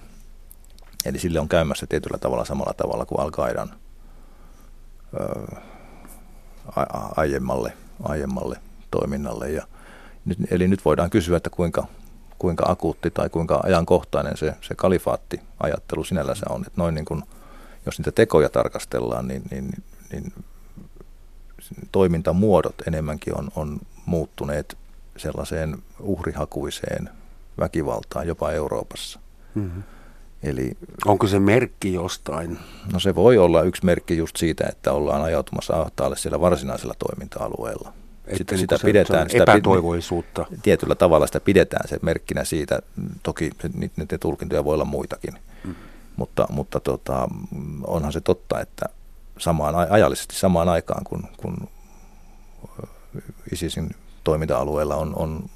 [1.05, 3.73] Eli sille on käymässä tietyllä tavalla samalla tavalla kuin Al-Qaidan
[7.17, 8.59] aiemmalle, aiemmalle
[8.91, 9.49] toiminnalle.
[9.51, 9.67] Ja
[10.25, 11.87] nyt, eli nyt voidaan kysyä, että kuinka,
[12.39, 16.61] kuinka akuutti tai kuinka ajankohtainen se, se kalifaatti-ajattelu sinällänsä on.
[16.61, 17.23] Että noin niin kuin,
[17.85, 20.33] jos niitä tekoja tarkastellaan, niin, niin, niin
[21.91, 24.77] toimintamuodot enemmänkin on, on muuttuneet
[25.17, 27.09] sellaiseen uhrihakuiseen
[27.59, 29.19] väkivaltaan jopa Euroopassa.
[29.55, 29.83] Mm-hmm.
[30.43, 30.71] Eli,
[31.05, 32.59] Onko se merkki jostain?
[32.93, 37.93] No se voi olla yksi merkki just siitä, että ollaan ajautumassa ahtaalle siellä varsinaisella toiminta-alueella.
[38.27, 40.45] Että sitä, niin sitä se, pidetään, se epätoivoisuutta.
[40.49, 42.79] Sitä, tietyllä tavalla sitä pidetään se merkkinä siitä.
[43.23, 43.49] Toki
[43.97, 45.33] niiden tulkintoja voi olla muitakin.
[45.63, 45.75] Mm.
[46.15, 47.27] Mutta, mutta tota,
[47.87, 48.85] onhan se totta, että
[49.37, 51.69] samaan, ajallisesti samaan aikaan, kun, kun
[53.51, 53.89] ISISin
[54.23, 55.49] toiminta-alueella on, on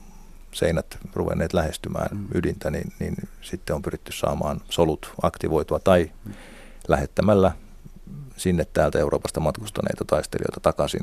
[0.54, 2.28] seinät ruvenneet lähestymään mm.
[2.36, 6.34] ydintä, niin, niin sitten on pyritty saamaan solut aktivoitua tai mm.
[6.88, 7.52] lähettämällä
[8.38, 11.02] sinne täältä Euroopasta matkustaneita taistelijoita takaisin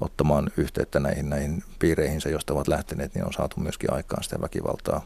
[0.00, 5.04] ottamaan yhteyttä näihin, näihin piireihinsä, joista ovat lähteneet, niin on saatu myöskin aikaan sitä väkivaltaa.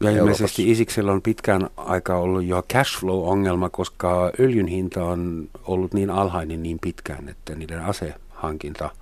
[0.00, 5.94] Ja ilmeisesti Isiksellä on pitkään aikaa ollut jo cash flow-ongelma, koska öljyn hinta on ollut
[5.94, 8.90] niin alhainen niin pitkään, että niiden asehankinta–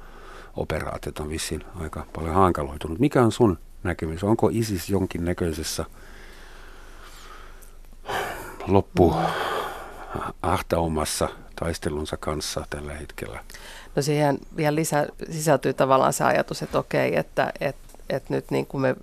[0.57, 2.99] operaatiot on vissiin aika paljon hankaloitunut.
[2.99, 4.25] Mikä on sun näkemys?
[4.25, 5.85] Onko ISIS jonkin näköisessä
[8.67, 9.15] loppu
[10.43, 11.29] ahtaumassa
[11.61, 13.41] taistelunsa kanssa tällä hetkellä?
[13.97, 18.67] No siihen vielä lisä, sisältyy tavallaan se ajatus, että okei, että, että, että nyt niin
[18.67, 18.97] kuin me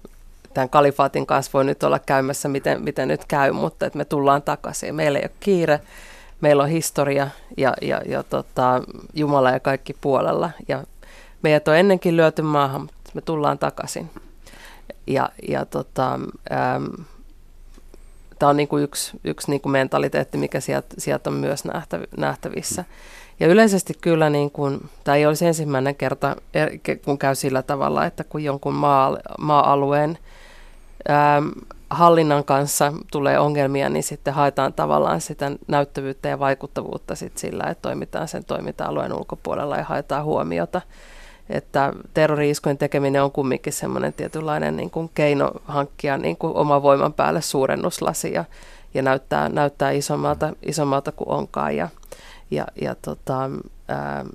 [0.53, 4.41] tämän kalifaatin kanssa voi nyt olla käymässä, miten, miten nyt käy, mutta että me tullaan
[4.41, 4.95] takaisin.
[4.95, 5.79] Meillä ei ole kiire,
[6.41, 8.81] meillä on historia ja, ja, ja tota,
[9.13, 10.49] Jumala ja kaikki puolella.
[10.67, 10.83] Ja
[11.43, 14.09] meidät on ennenkin lyöty maahan, mutta me tullaan takaisin.
[15.07, 16.19] Ja, ja tota,
[18.39, 21.63] tämä on niin kuin yksi, yksi niin kuin mentaliteetti, mikä sieltä, sieltä on myös
[22.17, 22.85] nähtävissä.
[23.39, 28.05] Ja yleisesti kyllä, niin kuin, tämä ei olisi ensimmäinen kerta, e, kun käy sillä tavalla,
[28.05, 30.17] että kun jonkun maa, maa-alueen
[31.09, 31.51] äm,
[31.89, 37.81] hallinnan kanssa tulee ongelmia, niin sitten haetaan tavallaan sitä näyttävyyttä ja vaikuttavuutta sit sillä, että
[37.81, 40.81] toimitaan sen toiminta-alueen ulkopuolella ja haetaan huomiota.
[41.53, 47.13] Että terrori-iskujen tekeminen on kumminkin semmoinen tietynlainen niin kuin keino hankkia niin kuin oma voiman
[47.13, 48.45] päälle suurennuslasi ja,
[48.93, 51.75] ja näyttää, näyttää isommalta, isommalta kuin onkaan.
[51.75, 51.89] Ja,
[52.51, 53.49] ja, ja tota,
[53.87, 54.25] ää,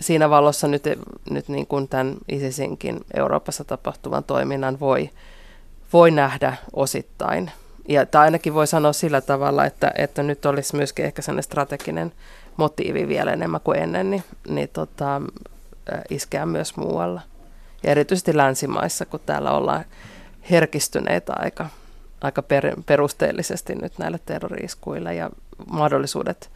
[0.00, 0.84] siinä valossa nyt,
[1.30, 5.10] nyt niin kuin tämän ISISinkin Euroopassa tapahtuvan toiminnan voi,
[5.92, 7.50] voi nähdä osittain.
[7.88, 12.12] Ja, tai ainakin voi sanoa sillä tavalla, että, että nyt olisi myöskin ehkä sellainen strateginen
[12.56, 15.22] motiivi vielä enemmän kuin ennen, niin, niin tota,
[16.10, 17.20] iskeä myös muualla.
[17.82, 19.84] Ja erityisesti länsimaissa, kun täällä ollaan
[20.50, 21.68] herkistyneitä aika,
[22.20, 25.30] aika per, perusteellisesti nyt näille terroriiskuille ja
[25.70, 26.50] mahdollisuudet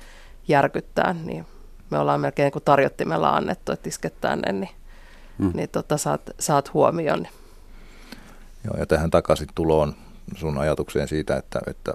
[0.49, 1.47] järkyttää, niin
[1.91, 4.71] me ollaan melkein niin kuin tarjottimella annettu, että isket tänne, niin,
[5.39, 5.51] hmm.
[5.55, 7.27] niin tota, saat, saat huomioon.
[8.65, 9.95] Joo, ja tähän takaisin tuloon
[10.37, 11.95] sun ajatukseen siitä, että, että,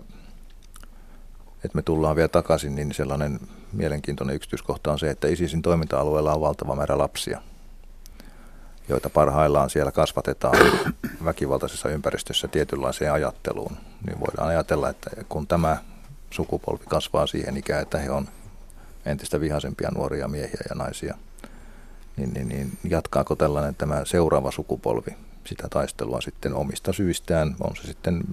[1.66, 3.40] että me tullaan vielä takaisin, niin sellainen
[3.74, 7.42] mielenkiintoinen yksityiskohta on se, että ISISin toiminta-alueella on valtava määrä lapsia,
[8.90, 10.58] joita parhaillaan siellä kasvatetaan
[11.26, 13.78] väkivaltaisessa ympäristössä tietynlaiseen ajatteluun.
[14.08, 15.78] Niin voidaan ajatella, että kun tämä
[16.30, 18.28] sukupolvi kasvaa siihen ikään, että he on
[19.06, 21.18] entistä vihaisempia nuoria miehiä ja naisia,
[22.18, 27.88] niin, niin, niin jatkaako tällainen tämä seuraava sukupolvi sitä taistelua sitten omista syistään, on se
[27.88, 28.24] sitten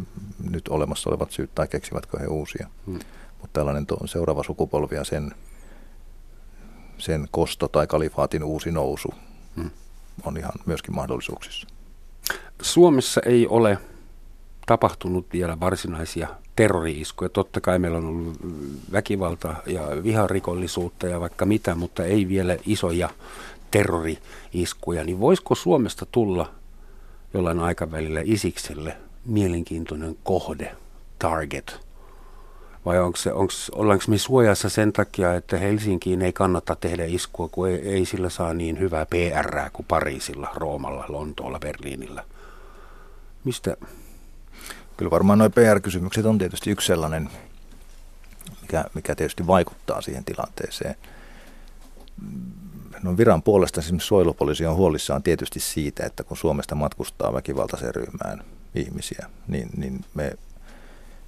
[0.50, 2.68] nyt olemassa olevat syyt tai keksivätkö he uusia.
[2.86, 2.98] Hmm.
[3.40, 5.34] Mutta tällainen to, seuraava sukupolvi ja sen,
[6.98, 9.14] sen kosto tai kalifaatin uusi nousu
[9.56, 9.70] hmm.
[10.24, 11.68] on ihan myöskin mahdollisuuksissa.
[12.62, 13.78] Suomessa ei ole
[14.66, 17.28] tapahtunut vielä varsinaisia terrori-iskuja.
[17.28, 18.36] Totta kai meillä on ollut
[18.92, 23.10] väkivalta ja viharikollisuutta ja vaikka mitä, mutta ei vielä isoja
[23.70, 25.04] terrori-iskuja.
[25.04, 26.57] Niin voisiko Suomesta tulla
[27.34, 30.76] jollain aikavälillä isikselle mielenkiintoinen kohde,
[31.18, 31.80] target?
[32.84, 37.48] Vai onko se, onko, ollaanko me suojassa sen takia, että Helsinkiin ei kannata tehdä iskua,
[37.48, 42.24] kun ei, ei sillä saa niin hyvää PR kuin Pariisilla, Roomalla, Lontoolla, Berliinillä?
[43.44, 43.76] Mistä,
[44.98, 47.30] Kyllä varmaan nuo PR-kysymykset on tietysti yksi sellainen,
[48.62, 50.94] mikä, mikä tietysti vaikuttaa siihen tilanteeseen.
[53.02, 58.44] No viran puolesta esimerkiksi suojelupoliisi on huolissaan tietysti siitä, että kun Suomesta matkustaa väkivaltaiseen ryhmään
[58.74, 60.32] ihmisiä, niin, niin me,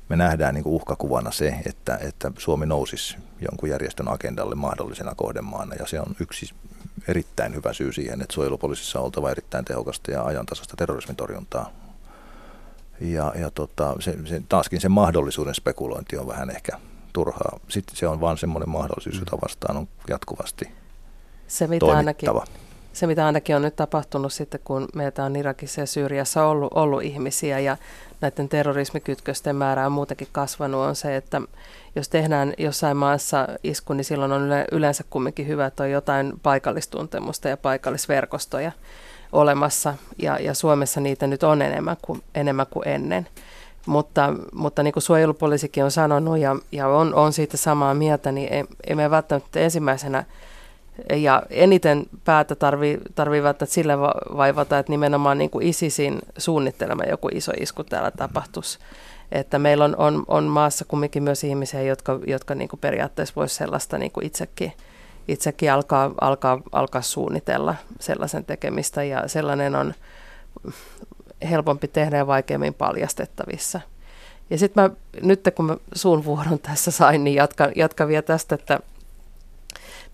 [0.09, 3.17] me nähdään niin uhkakuvana se, että, että Suomi nousisi
[3.51, 5.75] jonkun järjestön agendalle mahdollisena kohdemaana.
[5.75, 6.51] Ja se on yksi
[7.09, 11.71] erittäin hyvä syy siihen, että suojelupoliisissa on oltava erittäin tehokasta ja ajantasaista terrorismin torjuntaa
[13.01, 16.79] ja, ja tota, se, se, taaskin sen mahdollisuuden spekulointi on vähän ehkä
[17.13, 17.61] turhaa.
[17.69, 19.41] Sitten se on vain semmoinen mahdollisuus, jota mm.
[19.43, 20.80] vastaan on jatkuvasti
[21.51, 22.31] se, mitä ainakin,
[22.93, 27.03] se, mitä ainakin on nyt tapahtunut sitten, kun meitä on Irakissa ja Syyriassa ollut, ollut
[27.03, 27.77] ihmisiä ja
[28.21, 31.41] näiden terrorismikytkösten määrä on muutenkin kasvanut, on se, että
[31.97, 37.49] jos tehdään jossain maassa isku, niin silloin on yleensä kumminkin hyvä, että on jotain paikallistuntemusta
[37.49, 38.73] ja paikallisverkostoja
[39.33, 43.29] olemassa ja, ja Suomessa niitä nyt on enemmän kuin, enemmän kuin ennen.
[43.87, 48.53] Mutta, mutta niin kuin suojelupoliisikin on sanonut ja, ja on, on siitä samaa mieltä, niin
[48.53, 50.25] ei, ei me välttämättä ensimmäisenä
[51.17, 53.99] ja eniten päätä tarvii, tarvii välttämättä sille
[54.37, 58.79] vaivata, että nimenomaan niin kuin ISISin suunnittelema joku iso isku täällä tapahtuisi.
[59.33, 63.55] Että meillä on, on, on maassa kumminkin myös ihmisiä, jotka, jotka niin kuin periaatteessa voisi
[63.55, 64.73] sellaista niin kuin itsekin–
[65.29, 69.95] itsekin alkaa, alkaa, alkaa suunnitella sellaisen tekemistä ja sellainen on
[71.51, 73.81] helpompi tehdä ja vaikeammin paljastettavissa.
[74.51, 74.91] Ja sitten mä,
[75.23, 78.81] nyt kun mä suun vuoron tässä sain, niin jatkan, jatkan vielä tästä, että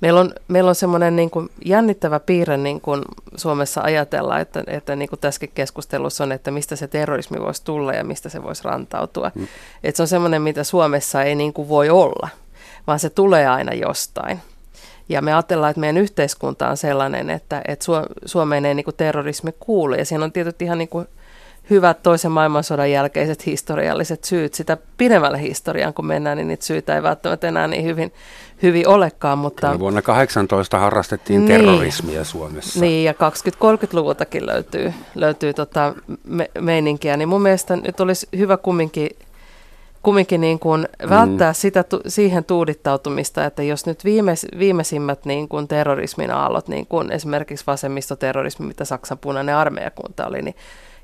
[0.01, 3.03] meillä on, meillä on semmoinen niin kuin jännittävä piirre niin kuin
[3.37, 7.93] Suomessa ajatella, että, että niin kuin tässäkin keskustelussa on, että mistä se terrorismi voisi tulla
[7.93, 9.31] ja mistä se voisi rantautua.
[9.35, 9.47] Mm.
[9.85, 12.29] Että se on semmoinen, mitä Suomessa ei niin kuin voi olla,
[12.87, 14.41] vaan se tulee aina jostain.
[15.09, 17.87] Ja me ajatellaan, että meidän yhteiskunta on sellainen, että, että
[18.25, 19.95] Suomeen ei niin kuin terrorismi kuulu.
[19.95, 21.09] Ja siinä on tietysti ihan niin kuin
[21.71, 24.55] hyvät toisen maailmansodan jälkeiset historialliset syyt.
[24.55, 28.13] Sitä pidemmälle historiaan kun mennään, niin niitä syitä ei välttämättä enää niin hyvin,
[28.63, 29.39] hyvin olekaan.
[29.39, 29.67] Mutta...
[29.67, 32.81] Kyllä vuonna 18 harrastettiin niin, terrorismia Suomessa.
[32.81, 37.17] Niin, ja 20-30-luvultakin löytyy, löytyy tota me, meininkiä.
[37.17, 39.11] Niin mun mielestä nyt olisi hyvä kumminkin
[40.03, 41.55] kumminkin niin kuin välttää mm.
[41.55, 47.65] sitä, siihen tuudittautumista, että jos nyt viimeis, viimeisimmät niin kuin terrorismin aallot, niin kuin esimerkiksi
[47.67, 50.55] vasemmistoterrorismi, mitä Saksan punainen armeijakunta oli, niin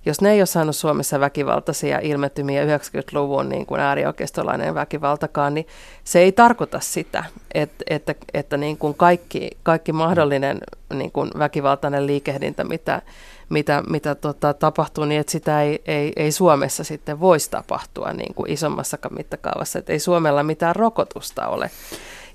[0.05, 5.67] jos ne ei ole saanut Suomessa väkivaltaisia ilmetymiä 90-luvun niin kuin äärioikeistolainen väkivaltakaan, niin
[6.05, 10.61] se ei tarkoita sitä, että, että, että niin kuin kaikki, kaikki mahdollinen
[10.95, 13.03] niin kuin väkivaltainen liikehdintä, mitä,
[13.49, 18.35] mitä, mitä tota, tapahtuu, niin että sitä ei, ei, ei Suomessa sitten voisi tapahtua niin
[18.35, 21.71] kuin isommassakaan mittakaavassa, että ei Suomella mitään rokotusta ole.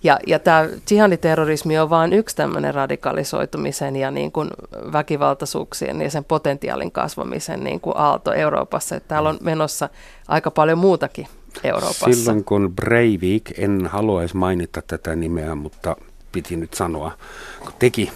[0.04, 4.50] Ja, ja tämä jihaditerrorismi on vain yksi tämmöinen radikalisoitumisen ja niin kuin
[4.92, 8.96] väkivaltaisuuksien ja sen potentiaalin kasvamisen niin kuin aalto Euroopassa.
[8.96, 9.90] Että täällä on menossa
[10.28, 11.28] aika paljon muutakin
[11.64, 12.14] Euroopassa.
[12.14, 15.96] Silloin kun Breivik, en haluaisi mainita tätä nimeä, mutta
[16.32, 17.12] piti nyt sanoa,
[17.60, 18.12] kun teki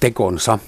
[0.00, 0.58] tekonsa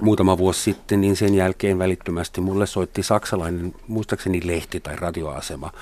[0.00, 5.72] muutama vuosi sitten, niin sen jälkeen välittömästi mulle soitti saksalainen, muistaakseni lehti tai radioasema.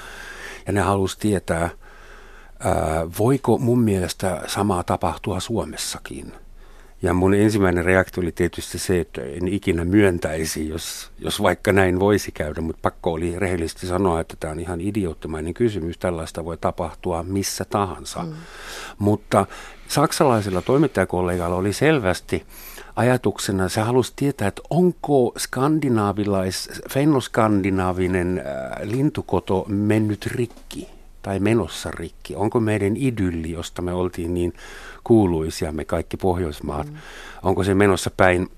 [0.66, 1.70] Ja ne halusi tietää,
[2.60, 6.32] ää, voiko mun mielestä samaa tapahtua Suomessakin.
[7.02, 12.00] Ja mun ensimmäinen reaktio oli tietysti se, että en ikinä myöntäisi, jos, jos vaikka näin
[12.00, 15.98] voisi käydä, mutta pakko oli rehellisesti sanoa, että tämä on ihan idioottimainen kysymys.
[15.98, 18.22] Tällaista voi tapahtua missä tahansa.
[18.22, 18.32] Mm.
[18.98, 19.46] Mutta
[19.88, 22.46] saksalaisilla toimittajakollegalla oli selvästi
[22.96, 30.95] ajatuksena, se halusi tietää, että onko skandinaavilais, fennoskandinaavinen äh, lintukoto mennyt rikki
[31.26, 32.36] tai menossa rikki?
[32.36, 34.52] Onko meidän idylli, josta me oltiin niin
[35.04, 36.96] kuuluisia, me kaikki Pohjoismaat, mm.
[37.42, 38.48] onko se menossa päin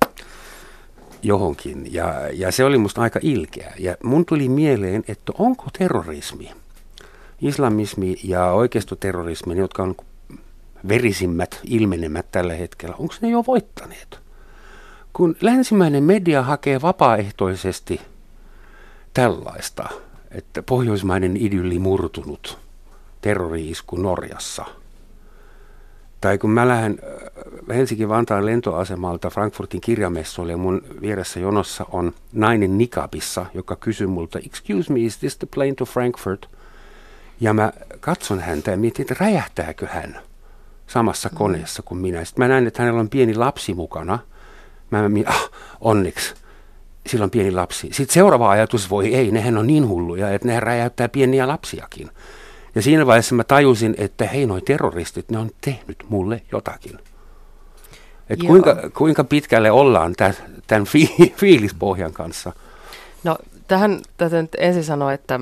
[1.23, 1.93] johonkin?
[1.93, 3.73] Ja, ja se oli musta aika ilkeä.
[3.79, 6.51] Ja mun tuli mieleen, että onko terrorismi,
[7.41, 9.95] islamismi ja oikeistoterrorismi, jotka on
[10.89, 14.21] verisimmät ilmenemät tällä hetkellä, onko ne jo voittaneet?
[15.13, 18.01] kun länsimäinen media hakee vapaaehtoisesti
[19.15, 19.89] tällaista,
[20.31, 22.59] että pohjoismainen idylli murtunut
[23.21, 24.65] terrori-isku Norjassa,
[26.21, 32.79] tai kun mä lähden äh, Helsinki-Vantaan lentoasemalta Frankfurtin kirjamessuille ja mun vieressä jonossa on nainen
[32.79, 36.49] Nikabissa, joka kysyy multa, excuse me, is this the plane to Frankfurt?
[37.41, 40.21] Ja mä katson häntä ja mietin, että räjähtääkö hän
[40.87, 42.25] samassa koneessa kuin minä.
[42.25, 44.19] Sitten mä näen, että hänellä on pieni lapsi mukana–
[44.91, 46.35] Mä mietin, ah, onneksi,
[47.09, 47.89] silloin pieni lapsi.
[47.93, 52.11] Sitten seuraava ajatus, voi ei, nehän on niin hulluja, että ne räjäyttää pieniä lapsiakin.
[52.75, 56.99] Ja siinä vaiheessa mä tajusin, että hei, noi terroristit, ne on tehnyt mulle jotakin.
[58.31, 60.35] Et kuinka, kuinka pitkälle ollaan tämän,
[60.67, 62.53] tämän fi, fiilispohjan kanssa?
[63.25, 65.41] No tähän täytyy nyt ensin sanoa, että...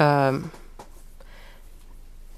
[0.00, 0.40] Öö,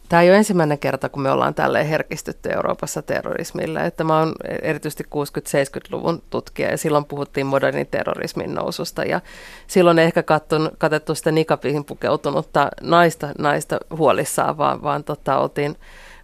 [0.09, 3.87] Tämä ei ole ensimmäinen kerta, kun me ollaan tälleen herkistytty Euroopassa terrorismille.
[3.87, 9.05] Että mä oon erityisesti 60-70-luvun tutkija ja silloin puhuttiin modernin terrorismin noususta.
[9.05, 9.21] Ja
[9.67, 15.77] silloin ei ehkä kattun, katettu sitä nikapiin pukeutunutta naista, naista huolissaan, vaan, vaan tota, oltiin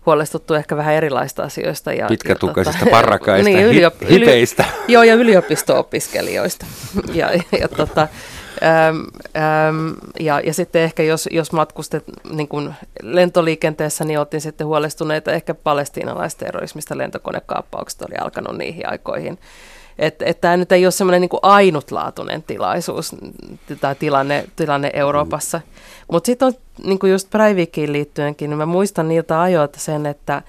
[0.07, 1.93] huolestuttu ehkä vähän erilaista asioista.
[1.93, 4.65] Ja, Pitkätukaisista tota, parrakaista, niin, yliop- hipeistä.
[4.85, 6.67] Yli, joo, ja yliopisto-opiskelijoista.
[7.13, 8.09] ja, ja tota,
[8.63, 9.05] Öm,
[9.37, 15.33] öm, ja, ja sitten ehkä jos, jos matkustet niin kuin lentoliikenteessä, niin oltiin sitten huolestuneita
[15.33, 19.39] ehkä palestiinalaisterrorismista, lentokonekaappaukset oli alkanut niihin aikoihin.
[19.99, 23.17] Että et tämä nyt ei ole semmoinen niin ainutlaatuinen tilaisuus
[23.81, 25.61] tai tilanne, tilanne Euroopassa.
[26.13, 30.43] Mutta sitten on niin kuin just Breivikiin liittyenkin, niin mä muistan niiltä ajoilta sen, että,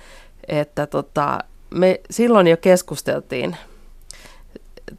[0.48, 1.40] että tota,
[1.70, 3.58] me silloin jo keskusteltiin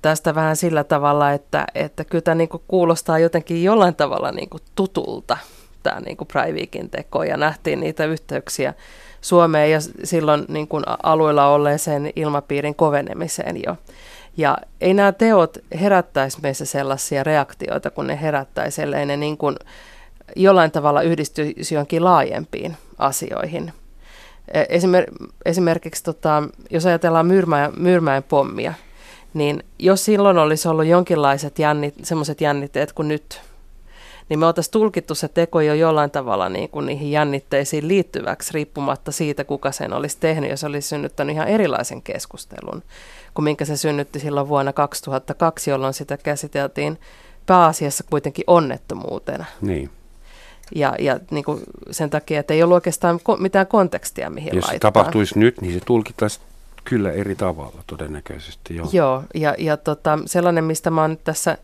[0.03, 5.37] tästä vähän sillä tavalla, että, että kyllä tämä niin kuulostaa jotenkin jollain tavalla niin tutulta,
[5.83, 8.75] tämä niin Breivikin teko, ja nähtiin niitä yhteyksiä
[9.20, 13.77] Suomeen ja silloin niin kuin alueella olleeseen ilmapiirin kovenemiseen jo.
[14.37, 19.56] Ja ei nämä teot herättäisi meissä sellaisia reaktioita, kun ne herättäisi, ellei ne niin kuin
[20.37, 23.73] jollain tavalla yhdistyisi johonkin laajempiin asioihin.
[24.48, 28.75] E, esimer- esimerkiksi tota, jos ajatellaan Myyrmäen, Myyrmäen pommia,
[29.37, 33.40] niin jos silloin olisi ollut jonkinlaiset jännit, semmoiset jännitteet kuin nyt,
[34.28, 39.12] niin me oltaisiin tulkittu se teko jo jollain tavalla niin kuin niihin jännitteisiin liittyväksi, riippumatta
[39.12, 42.82] siitä, kuka sen olisi tehnyt, ja se olisi synnyttänyt ihan erilaisen keskustelun
[43.34, 46.98] kuin minkä se synnytti silloin vuonna 2002, jolloin sitä käsiteltiin
[47.46, 49.44] pääasiassa kuitenkin onnettomuutena.
[49.60, 49.90] Niin.
[50.74, 51.60] Ja, ja niin kuin
[51.90, 54.72] sen takia, että ei ollut oikeastaan mitään kontekstia, mihin Jos laittaa.
[54.74, 56.44] se tapahtuisi nyt, niin se tulkittaisiin
[56.88, 58.88] Kyllä eri tavalla todennäköisesti, joo.
[58.92, 61.58] Joo, ja, ja tota, sellainen, mistä mä oon tässä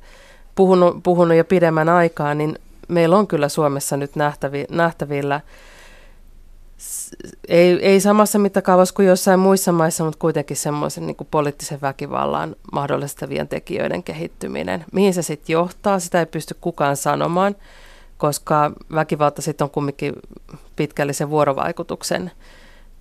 [0.55, 2.59] puhunut, puhunut jo pidemmän aikaa, niin
[2.89, 5.41] meillä on kyllä Suomessa nyt nähtävi, nähtävillä
[7.49, 13.49] ei, ei samassa mittakaavassa kuin jossain muissa maissa, mutta kuitenkin semmoisen niin poliittisen väkivallan mahdollistavien
[13.49, 14.85] tekijöiden kehittyminen.
[14.93, 17.57] Mihin se sitten johtaa, sitä ei pysty kukaan sanomaan,
[18.19, 20.15] koska väkivalta sitten on kumminkin
[20.77, 22.31] pitkällisen vuorovaikutuksen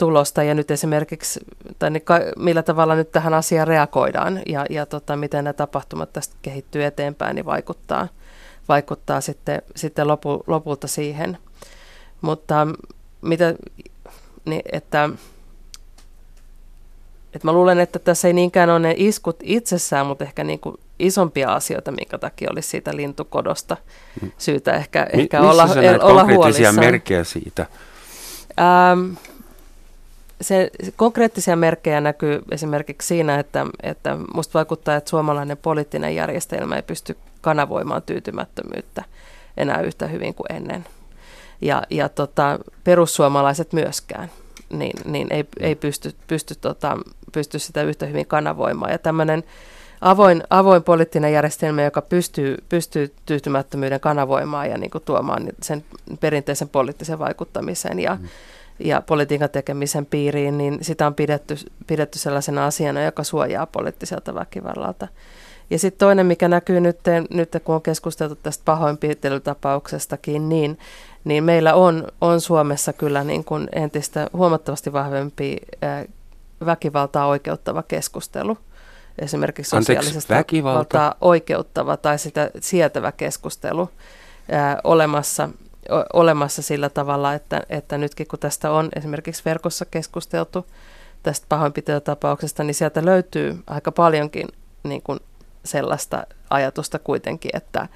[0.02, 1.39] tulosta ja nyt esimerkiksi,
[1.80, 2.04] tai niin
[2.38, 7.36] millä tavalla nyt tähän asiaan reagoidaan ja, ja tota, miten nämä tapahtumat tästä kehittyy eteenpäin,
[7.36, 8.08] niin vaikuttaa,
[8.68, 11.38] vaikuttaa sitten, sitten lopu, lopulta siihen.
[12.22, 12.68] Mutta
[13.22, 13.56] mitä,
[14.45, 15.10] niin, että,
[17.34, 20.78] että mä luulen, että tässä ei niinkään ole ne iskut itsessään, mutta ehkä niin kuin
[20.99, 23.78] isompia asioita, minkä takia olisi siitä lintukodosta
[24.22, 24.32] mm.
[24.38, 25.68] syytä ehkä, Mi- ehkä olla,
[26.02, 26.76] olla huolissaan.
[26.76, 27.66] merkkejä siitä?
[28.60, 29.14] Ähm,
[30.42, 36.76] se, se konkreettisia merkkejä näkyy esimerkiksi siinä, että, että musta vaikuttaa, että suomalainen poliittinen järjestelmä
[36.76, 39.04] ei pysty kanavoimaan tyytymättömyyttä
[39.58, 40.86] enää yhtä hyvin kuin ennen.
[41.62, 44.32] Ja, ja tota, perussuomalaiset myöskään,
[44.70, 46.98] niin, niin ei, ei pysty, pysty, tota,
[47.32, 48.92] pysty sitä yhtä hyvin kanavoimaan.
[48.92, 49.44] Ja tämmöinen
[50.02, 55.84] avoin, avoin poliittinen järjestelmä, joka pystyy, pystyy tyytymättömyyden kanavoimaan ja niin kuin tuomaan sen
[56.20, 58.28] perinteisen poliittisen vaikuttamisen ja, mm
[58.84, 61.56] ja politiikan tekemisen piiriin, niin sitä on pidetty,
[61.88, 65.08] pidetty sellaisena asiana, joka suojaa poliittiselta väkivallalta.
[65.70, 70.80] Ja sitten toinen, mikä näkyy nyt, nyt, kun on keskusteltu tästä pahoinpitelytapauksestakin, niin,
[71.24, 75.58] niin meillä on, on Suomessa kyllä niin kuin entistä huomattavasti vahvempi
[76.66, 78.58] väkivaltaa oikeuttava keskustelu.
[79.20, 83.90] Esimerkiksi sosiaalisesta väkivaltaa oikeuttava tai sitä sietävä keskustelu
[84.52, 85.50] ää, olemassa
[86.14, 90.66] olemassa sillä tavalla, että, että nytkin kun tästä on esimerkiksi verkossa keskusteltu
[91.24, 94.48] tästä pahoinpitelytapauksesta, niin sieltä löytyy aika paljonkin
[94.84, 95.20] niin kuin
[95.66, 97.88] sellaista ajatusta kuitenkin, että,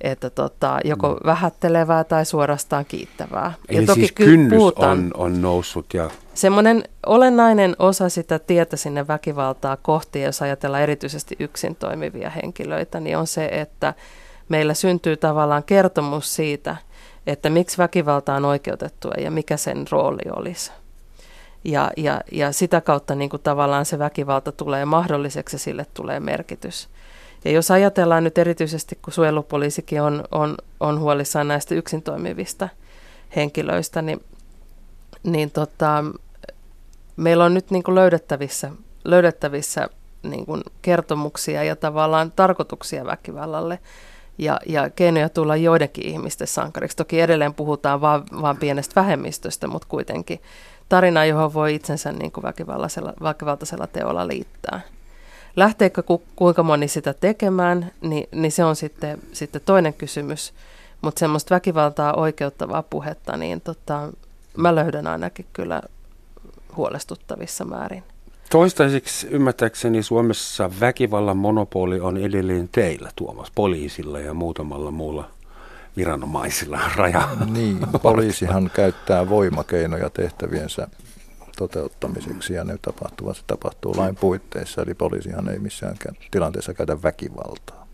[0.00, 1.26] että tota, joko mm.
[1.26, 3.52] vähättelevää tai suorastaan kiittävää.
[3.68, 5.94] Eli ja toki siis kynnys on, on noussut.
[5.94, 6.10] Ja...
[6.34, 13.16] Semmoinen olennainen osa sitä tietä sinne väkivaltaa kohti, jos ajatellaan erityisesti yksin toimivia henkilöitä, niin
[13.16, 13.94] on se, että
[14.48, 16.76] meillä syntyy tavallaan kertomus siitä,
[17.26, 20.72] että miksi väkivalta on oikeutettua ja mikä sen rooli olisi.
[21.64, 26.20] Ja, ja, ja sitä kautta niin kuin tavallaan se väkivalta tulee mahdolliseksi ja sille tulee
[26.20, 26.88] merkitys.
[27.44, 32.68] Ja jos ajatellaan nyt erityisesti, kun suojelupoliisikin on, on, on huolissaan näistä yksin toimivista
[33.36, 34.24] henkilöistä, niin,
[35.22, 36.04] niin tota,
[37.16, 38.70] meillä on nyt niin kuin löydettävissä,
[39.04, 39.88] löydettävissä
[40.22, 43.78] niin kuin kertomuksia ja tavallaan tarkoituksia väkivallalle
[44.38, 46.96] ja, ja keinoja tulla joidenkin ihmisten sankariksi.
[46.96, 50.40] Toki edelleen puhutaan vain, vaan pienestä vähemmistöstä, mutta kuitenkin
[50.88, 52.44] tarina, johon voi itsensä niin kuin
[53.22, 54.80] väkivaltaisella teolla liittää.
[55.56, 60.54] Lähteekö ku, kuinka moni sitä tekemään, niin, niin se on sitten, sitten toinen kysymys.
[61.02, 64.08] Mutta semmoista väkivaltaa oikeuttavaa puhetta, niin tota,
[64.56, 65.82] mä löydän ainakin kyllä
[66.76, 68.04] huolestuttavissa määrin.
[68.52, 75.30] Toistaiseksi ymmärtääkseni Suomessa väkivallan monopoli on edelleen teillä, Tuomas, poliisilla ja muutamalla muulla
[75.96, 77.28] viranomaisilla raja.
[77.50, 80.88] Niin, poliisihan käyttää voimakeinoja tehtäviensä
[81.56, 85.96] toteuttamiseksi ja ne tapahtuvat, se tapahtuu lain puitteissa, eli poliisihan ei missään
[86.30, 87.86] tarkoituksessa käytä väkivaltaa.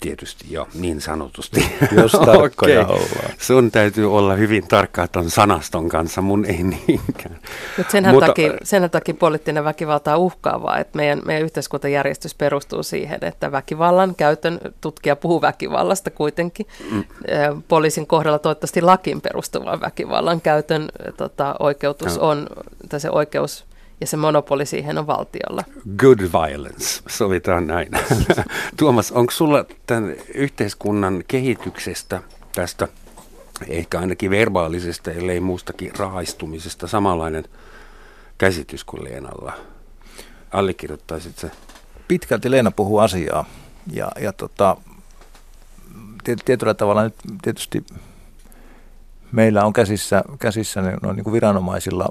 [0.00, 1.72] Tietysti jo, niin sanotusti.
[2.00, 2.94] Jos tarkkoja okay.
[2.94, 3.32] ollaan.
[3.38, 7.38] Sun täytyy olla hyvin tarkka ton sanaston kanssa, mun ei niinkään.
[7.78, 12.82] Mut senhän, Mutta, takia, senhän takia poliittinen väkivalta on uhkaavaa, että meidän, meidän yhteiskuntajärjestys perustuu
[12.82, 16.66] siihen, että väkivallan käytön, tutkija puhuu väkivallasta kuitenkin.
[16.90, 17.04] Mm.
[17.68, 22.28] Poliisin kohdalla toivottavasti lakin perustuvan väkivallan käytön tota, oikeutus no.
[22.28, 22.46] on,
[22.88, 23.67] tai se oikeus
[24.00, 25.64] ja se monopoli siihen on valtiolla.
[25.96, 27.88] Good violence, sovitaan näin.
[28.76, 32.22] Tuomas, onko sulla tämän yhteiskunnan kehityksestä
[32.54, 32.88] tästä
[33.68, 37.44] ehkä ainakin verbaalisesta, ellei muustakin rahaistumisesta samanlainen
[38.38, 39.52] käsitys kuin Leenalla?
[40.52, 41.50] Allekirjoittaisit se?
[42.08, 43.44] Pitkälti Leena puhuu asiaa
[43.92, 44.76] ja, ja tota,
[46.44, 47.84] tietyllä tavalla nyt tietysti
[49.32, 52.08] meillä on käsissä, käsissä no, niin kuin viranomaisilla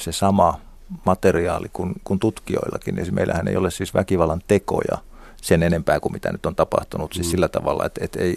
[0.00, 0.60] se sama
[1.06, 2.94] materiaali kuin, kuin tutkijoillakin.
[2.94, 4.98] Niin meillähän ei ole siis väkivallan tekoja
[5.42, 7.12] sen enempää kuin mitä nyt on tapahtunut.
[7.12, 7.30] Siis mm.
[7.30, 8.36] sillä tavalla, että, että ei,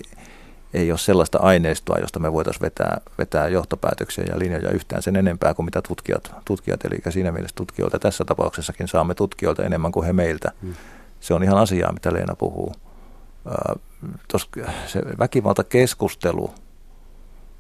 [0.73, 5.53] ei ole sellaista aineistoa, josta me voitaisiin vetää, vetää johtopäätöksiä ja linjoja yhtään sen enempää
[5.53, 10.13] kuin mitä tutkijat, tutkijat eli siinä mielessä tutkijoilta tässä tapauksessakin saamme tutkijoilta enemmän kuin he
[10.13, 10.51] meiltä.
[10.61, 10.73] Mm.
[11.19, 12.73] Se on ihan asiaa, mitä Leena puhuu.
[14.27, 14.49] Tos,
[14.87, 16.53] se väkivaltakeskustelu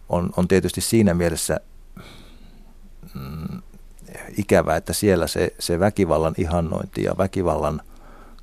[0.09, 1.59] on, on tietysti siinä mielessä
[3.13, 3.61] mm,
[4.37, 7.81] ikävä, että siellä se, se väkivallan ihannointi ja väkivallan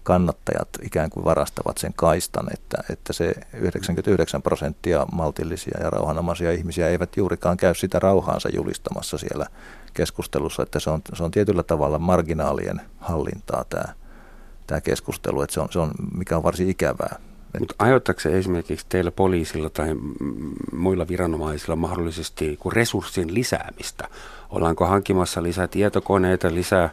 [0.02, 6.88] kannattajat ikään kuin varastavat sen kaistan, että, että se 99 prosenttia maltillisia ja rauhanomaisia ihmisiä
[6.88, 9.46] eivät juurikaan käy sitä rauhaansa julistamassa siellä
[9.94, 13.94] keskustelussa, että se on, se on tietyllä tavalla marginaalien hallintaa tämä,
[14.66, 17.18] tämä keskustelu, että se on, se on, mikä on varsin ikävää.
[17.58, 19.88] Mutta aiheuttaako se esimerkiksi teillä poliisilla tai
[20.72, 24.08] muilla viranomaisilla mahdollisesti resurssien lisäämistä?
[24.50, 26.90] Ollaanko hankkimassa lisää tietokoneita, lisää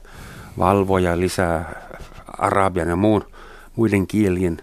[0.57, 1.89] valvoja, lisää
[2.37, 3.25] arabian ja muun,
[3.75, 4.61] muiden kielien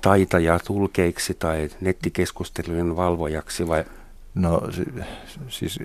[0.00, 3.84] taitajaa tulkeiksi tai nettikeskustelujen valvojaksi vai
[4.38, 4.62] No
[5.48, 5.78] siis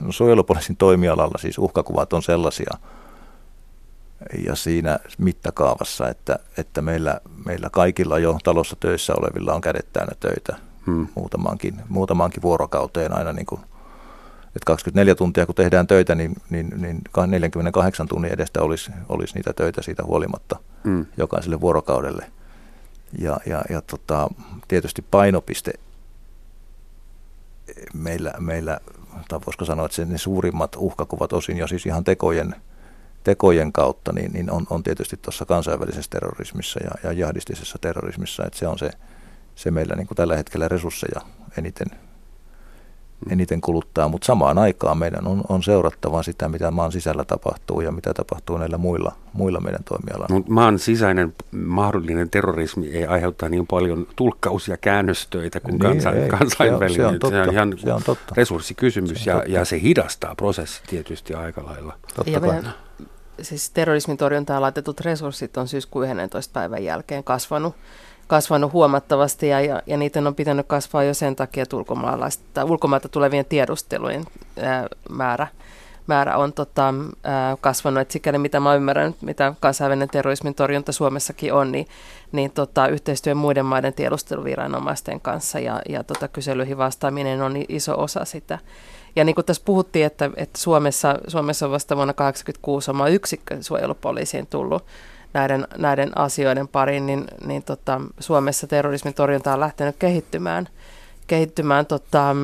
[0.00, 2.70] no, suojelupoliisin toimialalla siis uhkakuvat on sellaisia
[4.46, 10.12] ja siinä mittakaavassa, että, että meillä, meillä kaikilla jo talossa töissä olevilla on kädet täynnä
[10.20, 10.56] töitä
[10.86, 11.06] hmm.
[11.14, 13.60] muutamankin, muutamankin vuorokauteen aina niin kuin–
[14.58, 19.52] että 24 tuntia kun tehdään töitä, niin, niin, niin 48 tunnin edestä olisi, olisi niitä
[19.52, 21.06] töitä siitä huolimatta mm.
[21.16, 22.30] jokaiselle vuorokaudelle.
[23.18, 24.28] Ja, ja, ja tota,
[24.68, 25.72] tietysti painopiste
[27.94, 28.80] meillä, meillä
[29.28, 32.54] tai voisiko sanoa, että ne suurimmat uhkakuvat osin jo siis ihan tekojen,
[33.24, 38.58] tekojen kautta, niin, niin on, on tietysti tuossa kansainvälisessä terrorismissa ja, ja jahdistisessa terrorismissa, että
[38.58, 38.90] se on se,
[39.54, 41.20] se meillä niin kuin tällä hetkellä resursseja
[41.58, 41.88] eniten
[43.30, 47.92] eniten kuluttaa, mutta samaan aikaan meidän on, on seurattava sitä, mitä maan sisällä tapahtuu ja
[47.92, 50.34] mitä tapahtuu näillä muilla, muilla meidän toimialoilla.
[50.34, 56.18] Mutta maan sisäinen mahdollinen terrorismi ei aiheuta niin paljon tulkkaus- ja käännöstöitä kuin niin, kansain,
[56.18, 56.94] ei, kansainvälinen.
[56.94, 58.34] Se on, se on, totta, se on ihan se on totta.
[58.36, 59.52] resurssikysymys se on totta.
[59.52, 61.94] ja, ja se hidastaa prosessi tietysti aika lailla.
[62.14, 62.74] Totta ja meidän,
[63.42, 67.74] siis terrorismin torjuntaan laitetut resurssit on syyskuun 11 päivän jälkeen kasvanut
[68.28, 73.44] kasvanut huomattavasti ja, ja, ja niiden on pitänyt kasvaa jo sen takia, että ulkomailta tulevien
[73.44, 74.24] tiedustelujen
[74.60, 75.46] ää, määrä,
[76.06, 78.00] määrä on tota, ää, kasvanut.
[78.00, 81.86] Et sikäli mitä mä ymmärrän, mitä kansainvälinen terrorismin torjunta Suomessakin on, niin,
[82.32, 88.24] niin tota, yhteistyö muiden maiden tiedusteluviranomaisten kanssa ja, ja tota, kyselyihin vastaaminen on iso osa
[88.24, 88.58] sitä.
[89.16, 93.62] Ja niin kuin tässä puhuttiin, että, että Suomessa, Suomessa on vasta vuonna 1986 oma yksikkö
[93.62, 94.84] suojelupoliisiin tullut,
[95.32, 100.68] näiden, näiden asioiden pariin, niin, niin tota, Suomessa terrorismin torjunta on lähtenyt kehittymään,
[101.26, 102.34] kehittymään tota,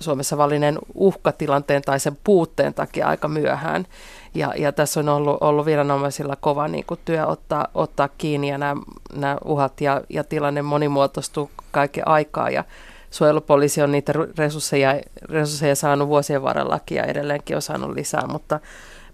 [0.00, 3.86] Suomessa vallinen uhkatilanteen tai sen puutteen takia aika myöhään.
[4.34, 8.58] Ja, ja tässä on ollut, ollut viranomaisilla kova niin kuin työ ottaa, ottaa kiinni ja
[8.58, 8.82] nämä,
[9.14, 12.50] nämä uhat ja, ja tilanne monimuotoistuu kaiken aikaa.
[12.50, 12.64] Ja
[13.10, 18.60] suojelupoliisi on niitä resursseja, resursseja saanut vuosien varrellakin ja edelleenkin on saanut lisää, mutta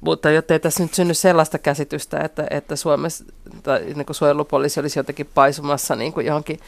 [0.01, 3.25] mutta jotta ei tässä nyt synny sellaista käsitystä, että, että Suomessa
[3.63, 6.61] tai niin kuin suojelupoliisi olisi jotenkin paisumassa niin kuin johonkin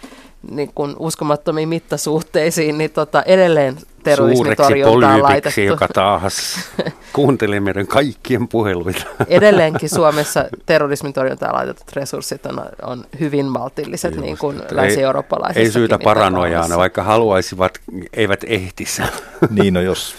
[0.50, 5.60] niin kuin uskomattomiin mittasuhteisiin, niin tota, edelleen terrorismitorjuntaan laitettu.
[5.60, 6.60] joka taas
[7.12, 9.04] kuuntelee meidän kaikkien puheluita.
[9.26, 15.60] Edelleenkin Suomessa terrorismitorjuntaan laitetut resurssit on, on hyvin maltilliset, Just, niin kuin länsi-eurooppalaisissa.
[15.60, 17.78] Ei syytä paranoiaan, vaikka haluaisivat,
[18.12, 19.02] eivät ehtisi.
[19.50, 20.14] niin, no jos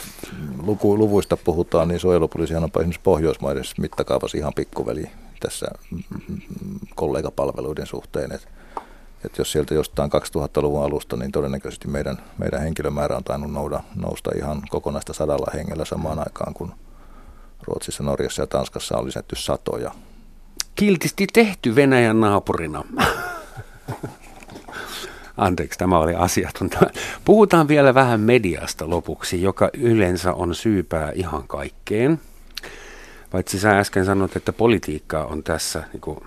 [0.63, 5.03] luku, luvuista puhutaan, niin suojelupoliisihan on esimerkiksi Pohjoismaiden mittakaavassa ihan pikkuveli
[5.39, 5.67] tässä
[6.95, 8.31] kollegapalveluiden suhteen.
[8.31, 8.47] Että
[9.25, 14.31] et jos sieltä jostain 2000-luvun alusta, niin todennäköisesti meidän, meidän henkilömäärä on tainnut nouda, nousta
[14.35, 16.73] ihan kokonaista sadalla hengellä samaan aikaan, kun
[17.63, 19.91] Ruotsissa, Norjassa ja Tanskassa on lisätty satoja.
[20.75, 22.83] Kiltisti tehty Venäjän naapurina.
[25.39, 26.79] Anteeksi, tämä oli asiatonta.
[27.25, 32.19] Puhutaan vielä vähän mediasta lopuksi, joka yleensä on syypää ihan kaikkeen.
[33.31, 36.19] Paitsi sä äsken sanoit, että politiikka on tässä, niin kuin,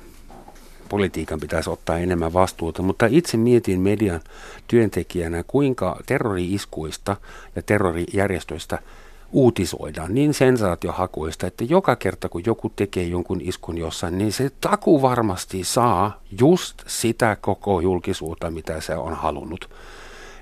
[0.89, 4.21] politiikan pitäisi ottaa enemmän vastuuta, mutta itse mietin median
[4.69, 7.17] työntekijänä, kuinka terrori-iskuista
[7.57, 8.79] ja terrorijärjestöistä–
[9.33, 15.03] uutisoidaan niin sensaatiohakuista, että joka kerta kun joku tekee jonkun iskun jossain, niin se taku
[15.03, 19.71] varmasti saa just sitä koko julkisuutta, mitä se on halunnut.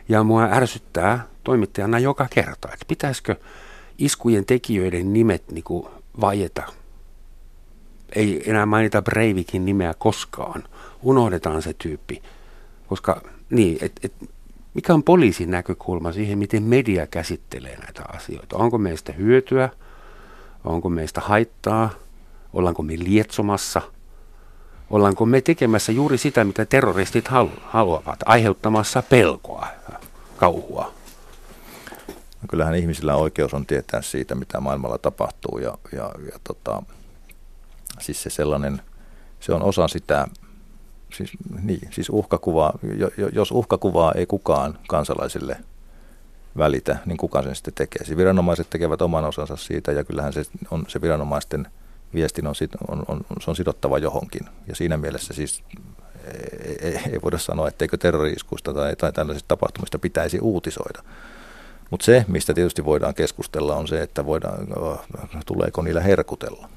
[0.08, 3.36] Ja mua ärsyttää toimittajana joka kerta, että pitäisikö
[3.98, 5.86] iskujen tekijöiden nimet niin kuin.
[8.14, 10.64] Ei enää mainita Breivikin nimeä koskaan.
[11.02, 12.22] Unohdetaan se tyyppi.
[12.86, 14.12] Koska niin, et, et,
[14.74, 18.56] mikä on poliisin näkökulma siihen, miten media käsittelee näitä asioita?
[18.56, 19.68] Onko meistä hyötyä?
[20.64, 21.90] Onko meistä haittaa?
[22.52, 23.82] Ollaanko me lietsomassa?
[24.90, 27.28] Ollaanko me tekemässä juuri sitä, mitä terroristit
[27.62, 29.66] haluavat, aiheuttamassa pelkoa,
[30.36, 30.92] kauhua?
[32.08, 36.82] No kyllähän ihmisillä oikeus on tietää siitä, mitä maailmalla tapahtuu ja, ja, ja tota,
[38.00, 38.82] siis se sellainen,
[39.40, 40.28] se on osa sitä
[41.12, 41.30] siis,
[41.62, 42.72] niin, siis uhkakuva,
[43.32, 45.56] jos uhkakuvaa ei kukaan kansalaisille
[46.56, 48.04] välitä, niin kuka sen sitten tekee.
[48.04, 51.66] Siis viranomaiset tekevät oman osansa siitä ja kyllähän se on se viranomaisten
[52.14, 52.54] viestin on,
[52.88, 54.48] on, on, se on sidottava johonkin.
[54.66, 55.62] Ja siinä mielessä siis
[56.82, 61.02] ei, ei voida sanoa, etteikö terroriiskuista tai, tai tällaisista tapahtumista pitäisi uutisoida.
[61.90, 64.68] Mutta se, mistä tietysti voidaan keskustella, on se, että voidaan,
[65.46, 66.68] tuleeko niillä herkutella.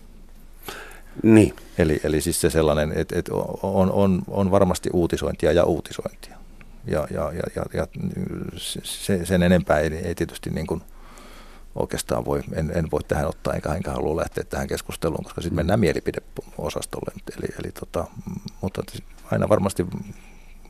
[1.23, 1.53] Niin.
[1.77, 3.33] Eli, eli siis se sellainen, että, että
[3.63, 6.37] on, on, on varmasti uutisointia ja uutisointia.
[6.85, 7.87] Ja, ja, ja, ja, ja
[8.83, 10.81] se, sen enempää ei, ei tietysti niin kuin
[11.75, 15.55] oikeastaan voi, en, en voi tähän ottaa, enkä, enkä halua lähteä tähän keskusteluun, koska sitten
[15.55, 17.11] mennään mielipideosastolle.
[17.37, 18.07] Eli, eli tota,
[18.61, 18.83] mutta
[19.31, 19.85] aina varmasti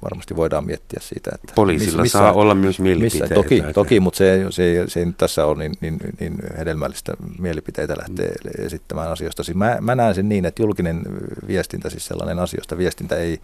[0.04, 1.54] varmasti voidaan miettiä siitä, että...
[1.56, 3.26] Poliisilla missä, saa olla myös mielipiteitä.
[3.26, 7.96] Missä, toki, toki, mutta se, se, se ei tässä ole niin, niin, niin hedelmällistä mielipiteitä
[7.98, 8.66] lähteä mm.
[8.66, 9.44] esittämään asioista.
[9.44, 11.02] Siis mä, mä näen sen niin, että julkinen
[11.48, 13.40] viestintä, siis sellainen asioista viestintä ei,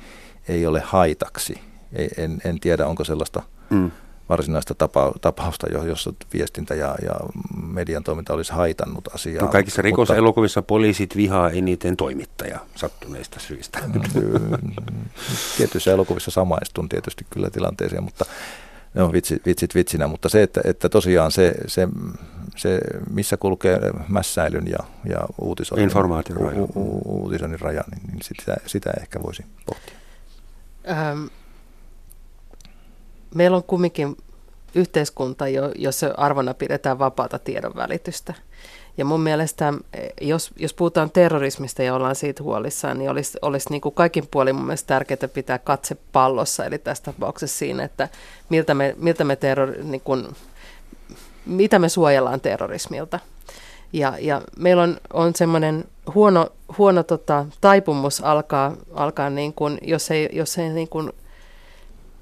[0.48, 1.62] ei ole haitaksi.
[1.94, 3.44] Ei, en, en tiedä, onko sellaista...
[3.70, 3.92] Mm
[4.30, 7.14] varsinaista tapa, tapausta, jossa viestintä ja, ja
[7.68, 9.46] median toiminta olisi haitannut asiaa.
[9.46, 13.80] No kaikissa rikoselokuvissa poliisit vihaa eniten toimittaja sattuneista syistä.
[15.58, 18.26] Tietyissä elokuvissa samaistun tietysti kyllä tilanteeseen, mutta
[18.94, 21.88] ne on vitsit, vitsit vitsinä, mutta se, että, että tosiaan se, se,
[22.56, 26.62] se, missä kulkee mässäilyn ja, ja uutisoinnin, Informaation raja.
[26.62, 29.96] U, u, uutisoinnin raja, niin, niin sitä, sitä ehkä voisi pohtia.
[30.90, 31.26] Ähm,
[33.36, 34.18] meillä on kumminkin
[34.76, 38.34] yhteiskunta, jossa arvona pidetään vapaata tiedonvälitystä.
[38.98, 39.74] Ja mun mielestä,
[40.22, 44.56] jos, jos puhutaan terrorismista ja ollaan siitä huolissaan, niin olisi, olisi niin kuin kaikin puolin
[44.56, 48.10] mun mielestä tärkeää pitää katse pallossa, eli tässä tapauksessa siinä, että
[48.50, 50.28] miltä me, miltä me terror, niin kuin,
[51.46, 53.20] mitä me suojellaan terrorismilta.
[53.94, 60.12] Ja, ja meillä on, on semmoinen huono, huono tota, taipumus alkaa, alkaa niin kuin, jos
[60.12, 61.12] ei, jos ei niin kuin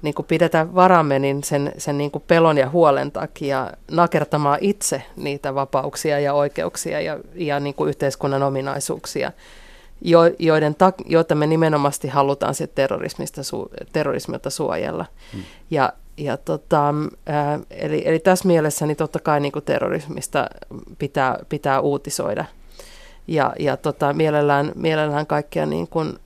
[0.02, 5.02] niin kuin pidetä varamme niin sen, sen niin kuin pelon ja huolen takia nakertamaan itse
[5.16, 9.32] niitä vapauksia ja oikeuksia ja, ja niin kuin yhteiskunnan ominaisuuksia,
[10.00, 15.06] jo, joiden ta, joita me nimenomaan halutaan sit terrorismista su, terrorismilta suojella.
[15.32, 15.42] Hmm.
[15.70, 16.94] Ja, ja tota,
[17.26, 20.46] ää, eli, eli tässä mielessä niin totta kai niin kuin terrorismista
[20.98, 22.44] pitää, pitää uutisoida.
[23.26, 26.18] Ja, ja tota, mielellään, mielellään kaikkia niin kuin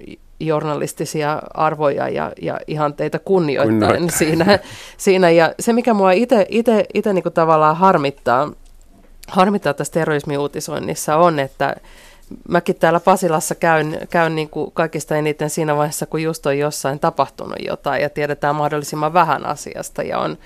[0.46, 4.58] journalistisia arvoja ja, ja ihanteita kunnioittain siinä,
[4.96, 5.30] siinä.
[5.30, 8.52] Ja se, mikä mua itse niin tavallaan harmittaa,
[9.28, 11.76] harmittaa tässä terrorismiuutisoinnissa on, että
[12.48, 17.00] mäkin täällä Pasilassa käyn, käyn niin kuin kaikista eniten siinä vaiheessa, kun just on jossain
[17.00, 20.38] tapahtunut jotain ja tiedetään mahdollisimman vähän asiasta ja on,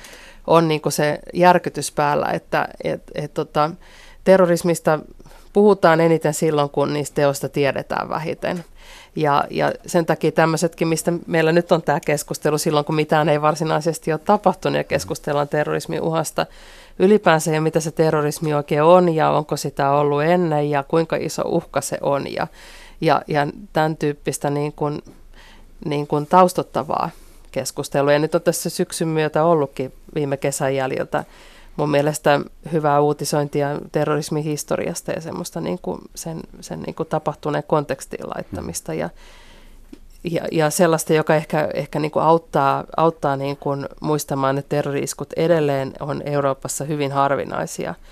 [0.47, 3.71] on niin kuin se järkytys päällä, että et, et, tota,
[4.25, 4.99] terrorismista
[5.53, 8.65] puhutaan eniten silloin, kun niistä teosta tiedetään vähiten.
[9.17, 13.43] Ja, ja sen takia tämmöisetkin, mistä meillä nyt on tämä keskustelu silloin, kun mitään ei
[13.43, 16.47] varsinaisesti ole tapahtunut ja keskustellaan terrorismin uhasta
[16.99, 21.43] ylipäänsä ja mitä se terrorismi oikein on ja onko sitä ollut ennen ja kuinka iso
[21.47, 22.47] uhka se on ja,
[23.01, 25.03] ja, ja tämän tyyppistä niin kuin,
[25.85, 27.11] niin kuin taustottavaa
[27.53, 28.13] keskustelua.
[28.13, 31.25] Ja nyt on tässä syksyn myötä ollutkin viime kesän jäljiltä
[31.77, 32.41] mun mielestä
[32.73, 38.95] hyvää uutisointia terrorismin historiasta ja semmoista niin kuin sen, sen niin kuin tapahtuneen kontekstiin laittamista
[38.95, 39.11] ja,
[40.31, 45.33] ja, ja sellaista, joka ehkä, ehkä niin kuin auttaa, auttaa niin kuin muistamaan, että terroriiskut
[45.33, 47.95] edelleen on Euroopassa hyvin harvinaisia–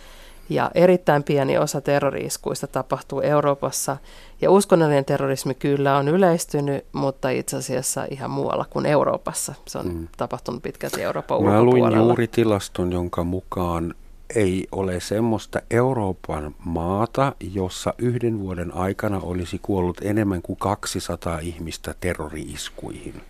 [0.49, 3.97] ja erittäin pieni osa terroriiskuista tapahtuu Euroopassa.
[4.41, 9.55] Ja uskonnollinen terrorismi kyllä on yleistynyt, mutta itse asiassa ihan muualla kuin Euroopassa.
[9.67, 10.09] Se on mm.
[10.17, 11.97] tapahtunut pitkälti Euroopan Mä ulkopuolella.
[11.97, 13.95] luin juuri tilaston, jonka mukaan
[14.35, 21.95] ei ole semmoista Euroopan maata, jossa yhden vuoden aikana olisi kuollut enemmän kuin 200 ihmistä
[22.01, 23.23] terroriiskuihin.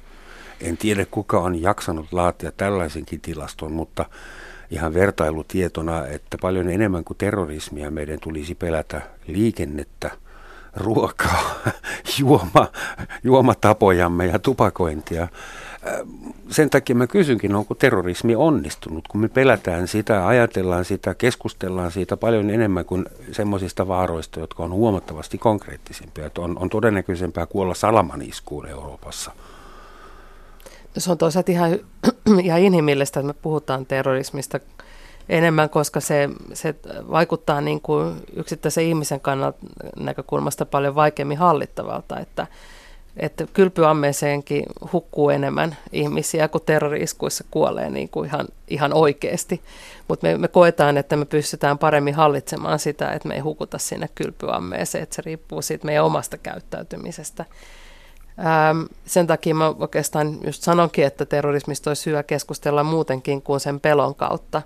[0.61, 4.05] En tiedä, kuka on jaksanut laatia tällaisenkin tilaston, mutta
[4.75, 10.11] ihan vertailutietona, että paljon enemmän kuin terrorismia meidän tulisi pelätä liikennettä,
[10.77, 11.55] ruokaa,
[12.19, 12.69] juoma,
[13.25, 15.23] juomatapojamme ja tupakointia.
[15.23, 15.31] Äh,
[16.51, 22.17] sen takia mä kysynkin, onko terrorismi onnistunut, kun me pelätään sitä, ajatellaan sitä, keskustellaan siitä
[22.17, 26.27] paljon enemmän kuin semmoisista vaaroista, jotka on huomattavasti konkreettisempia.
[26.27, 29.33] Että on, on todennäköisempää kuolla salamaniskuun Euroopassa–
[30.99, 31.79] se on toisaalta ihan,
[32.43, 34.61] ihan inhimillistä, että me puhutaan terrorismista
[35.29, 36.75] enemmän, koska se, se
[37.11, 39.59] vaikuttaa niin kuin yksittäisen ihmisen kannalta
[39.97, 42.47] näkökulmasta paljon vaikeammin hallittavalta, että,
[43.17, 49.61] että kylpyammeeseenkin hukkuu enemmän ihmisiä kuin terroriskuissa kuolee niin kuin ihan, ihan oikeasti.
[50.09, 54.09] Mutta me, me koetaan, että me pystytään paremmin hallitsemaan sitä, että me ei hukuta sinne
[54.15, 57.45] kylpyammeeseen, että se riippuu siitä meidän omasta käyttäytymisestä.
[58.39, 63.81] Ähm, sen takia mä oikeastaan just sanonkin, että terrorismista olisi hyvä keskustella muutenkin kuin sen
[63.81, 64.63] pelon kautta.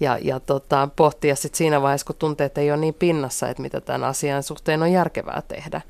[0.00, 3.80] ja, ja tota, pohtia sitten siinä vaiheessa, kun tunteet ei ole niin pinnassa, että mitä
[3.80, 5.80] tämän asian suhteen on järkevää tehdä.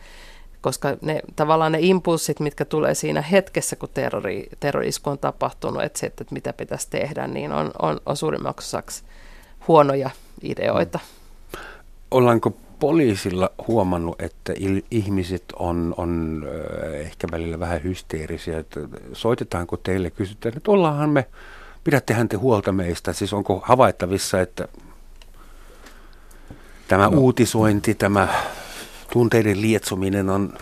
[0.61, 5.99] Koska ne, tavallaan ne impulssit, mitkä tulee siinä hetkessä, kun terrori, terrorisku on tapahtunut, että,
[5.99, 9.05] se, että mitä pitäisi tehdä, niin on, on, on suurimmaksi osaksi
[9.69, 10.11] huonoja
[10.43, 10.99] ideoita.
[12.11, 14.53] Ollaanko poliisilla huomannut, että
[14.91, 16.43] ihmiset on, on
[16.93, 18.81] ehkä välillä vähän hysteerisiä, että
[19.13, 21.27] soitetaanko teille, kysytään, että ollaanhan me,
[21.85, 24.69] pidättehän te huolta meistä, siis onko havaittavissa, että
[26.89, 27.19] tämä no.
[27.19, 28.29] uutisointi, tämä
[29.13, 30.59] tunteiden lietsominen on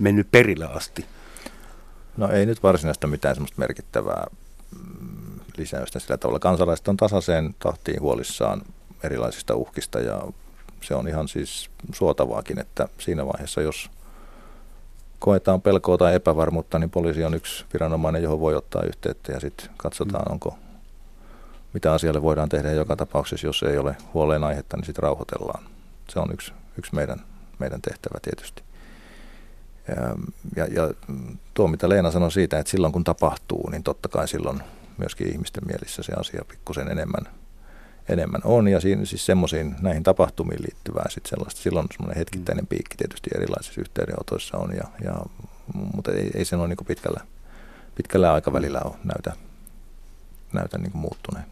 [0.00, 1.06] mennyt perille asti?
[2.16, 4.26] No ei nyt varsinaista mitään semmoista merkittävää
[4.70, 6.38] mm, lisäystä sillä tavalla.
[6.38, 8.62] Kansalaiset on tasaiseen tahtiin huolissaan
[9.02, 10.22] erilaisista uhkista ja
[10.84, 13.90] se on ihan siis suotavaakin, että siinä vaiheessa, jos
[15.18, 19.70] koetaan pelkoa tai epävarmuutta, niin poliisi on yksi viranomainen, johon voi ottaa yhteyttä ja sitten
[19.76, 20.32] katsotaan, mm.
[20.32, 20.58] onko
[21.72, 25.64] mitä asialle voidaan tehdä joka tapauksessa, jos ei ole huoleen aihetta, niin sitten rauhoitellaan.
[26.08, 27.20] Se on yksi, yksi meidän,
[27.58, 28.62] meidän tehtävä tietysti.
[29.88, 29.94] Ja,
[30.56, 30.94] ja, ja
[31.54, 34.60] tuo, mitä Leena sanoi siitä, että silloin kun tapahtuu, niin totta kai silloin
[34.98, 37.28] myöskin ihmisten mielissä se asia pikkusen enemmän–
[38.08, 38.68] enemmän on.
[38.68, 43.80] Ja siinä siis semmoisiin näihin tapahtumiin liittyvää sitten sellaista, silloin semmoinen hetkittäinen piikki tietysti erilaisissa
[43.80, 45.14] yhteydenotoissa on, ja, ja,
[45.94, 47.20] mutta ei, ei se ole niin pitkällä,
[47.94, 49.32] pitkällä aikavälillä ole näytä,
[50.52, 51.44] näytä niin muuttuneen.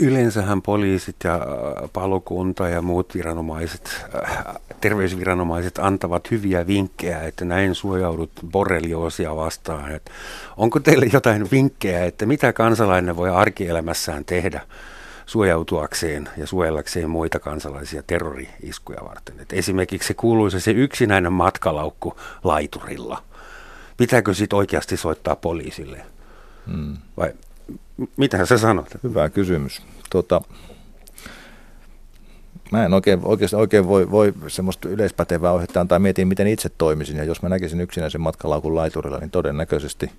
[0.00, 4.46] Yleensähän poliisit ja äh, palokunta ja muut viranomaiset, äh,
[4.80, 9.92] terveysviranomaiset antavat hyviä vinkkejä, että näin suojaudut borrelioosia vastaan.
[9.92, 10.10] Että
[10.56, 14.60] onko teille jotain vinkkejä, että mitä kansalainen voi arkielämässään tehdä
[15.26, 19.40] suojautuakseen ja suojellakseen muita kansalaisia terrori-iskuja varten.
[19.40, 23.22] Et esimerkiksi se kuuluisa se yksinäinen matkalaukku laiturilla.
[23.96, 26.00] Pitääkö sitten oikeasti soittaa poliisille?
[26.66, 26.96] Hmm.
[27.16, 27.32] Vai
[28.16, 28.86] mitä sä sanot?
[29.02, 29.82] Hyvä kysymys.
[30.10, 30.40] Tota,
[32.72, 35.98] mä en oikein, oikein, oikein voi, voi semmoista yleispätevää ohjetta antaa.
[35.98, 37.16] Mietin, miten itse toimisin.
[37.16, 40.10] Ja jos mä näkisin yksinäisen matkalaukun laiturilla, niin todennäköisesti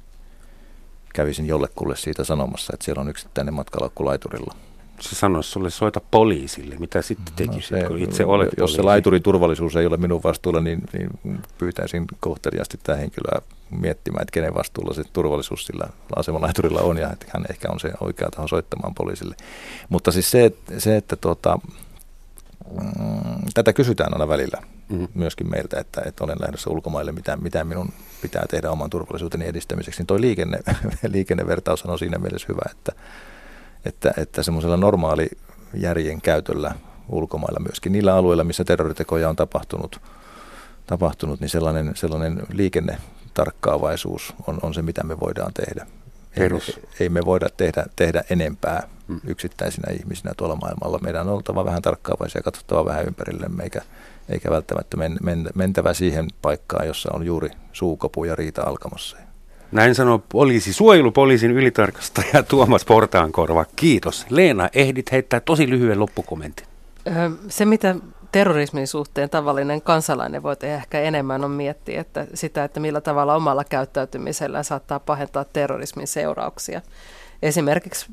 [1.13, 4.55] kävisin jollekulle siitä sanomassa, että siellä on yksittäinen matkalaukku laiturilla
[4.99, 8.75] se sanoisi sulle soita poliisille, mitä sitten tekisit, no se, kun itse olet Jos poliisi?
[8.75, 11.09] se laiturin turvallisuus ei ole minun vastuulla, niin, niin
[11.57, 17.25] pyytäisin kohteliasti tämä henkilöä miettimään, että kenen vastuulla se turvallisuus sillä asemalaiturilla on ja että
[17.33, 19.35] hän ehkä on se oikea taho soittamaan poliisille.
[19.89, 21.59] Mutta siis se, se että tuota,
[22.71, 25.07] mm, tätä kysytään aina välillä mm-hmm.
[25.13, 27.89] myöskin meiltä, että, että olen lähdössä ulkomaille, mitä, mitä minun
[28.21, 29.99] pitää tehdä oman turvallisuuteni edistämiseksi.
[29.99, 30.59] Niin tuo liikenne,
[31.07, 32.91] liikennevertaus on siinä mielessä hyvä, että
[33.85, 35.29] että, että semmoisella normaali
[35.73, 36.75] järjen käytöllä
[37.09, 40.01] ulkomailla myöskin niillä alueilla, missä terroritekoja on tapahtunut,
[40.87, 45.87] tapahtunut niin sellainen, sellainen liikennetarkkaavaisuus on, on se, mitä me voidaan tehdä.
[46.37, 46.49] Ei,
[46.99, 49.19] ei me voida tehdä, tehdä enempää hmm.
[49.27, 50.99] yksittäisinä ihmisinä tuolla maailmalla.
[50.99, 53.81] Meidän on oltava vähän tarkkaavaisia, katsottava vähän ympärillemme, eikä,
[54.29, 59.17] eikä välttämättä men, men, mentävä siihen paikkaan, jossa on juuri suukopu ja riita alkamassa.
[59.75, 63.65] Näin sanoo poliisi, suojelupoliisin ylitarkastaja Tuomas Portaankorva.
[63.75, 64.25] Kiitos.
[64.29, 66.65] Leena, ehdit heittää tosi lyhyen loppukommentin.
[67.49, 67.95] Se, mitä
[68.31, 73.35] terrorismin suhteen tavallinen kansalainen voi tehdä ehkä enemmän on miettiä että sitä, että millä tavalla
[73.35, 76.81] omalla käyttäytymisellä saattaa pahentaa terrorismin seurauksia.
[77.41, 78.05] Esimerkiksi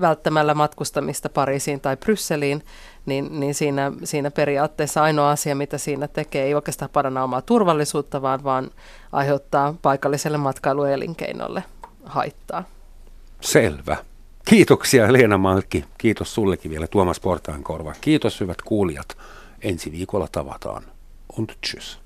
[0.00, 2.64] välttämällä matkustamista Pariisiin tai Brysseliin,
[3.06, 8.22] niin, niin siinä, siinä periaatteessa ainoa asia, mitä siinä tekee, ei oikeastaan paranna omaa turvallisuutta,
[8.22, 8.70] vaan, vaan
[9.12, 11.64] aiheuttaa paikalliselle matkailuelinkeinolle
[12.04, 12.64] haittaa.
[13.40, 13.96] Selvä.
[14.44, 15.84] Kiitoksia Leena Malkki.
[15.98, 17.94] Kiitos sullekin vielä Tuomas Portaankorva.
[18.00, 19.16] Kiitos hyvät kuulijat.
[19.62, 20.82] Ensi viikolla tavataan.
[21.38, 21.99] Und tschüss.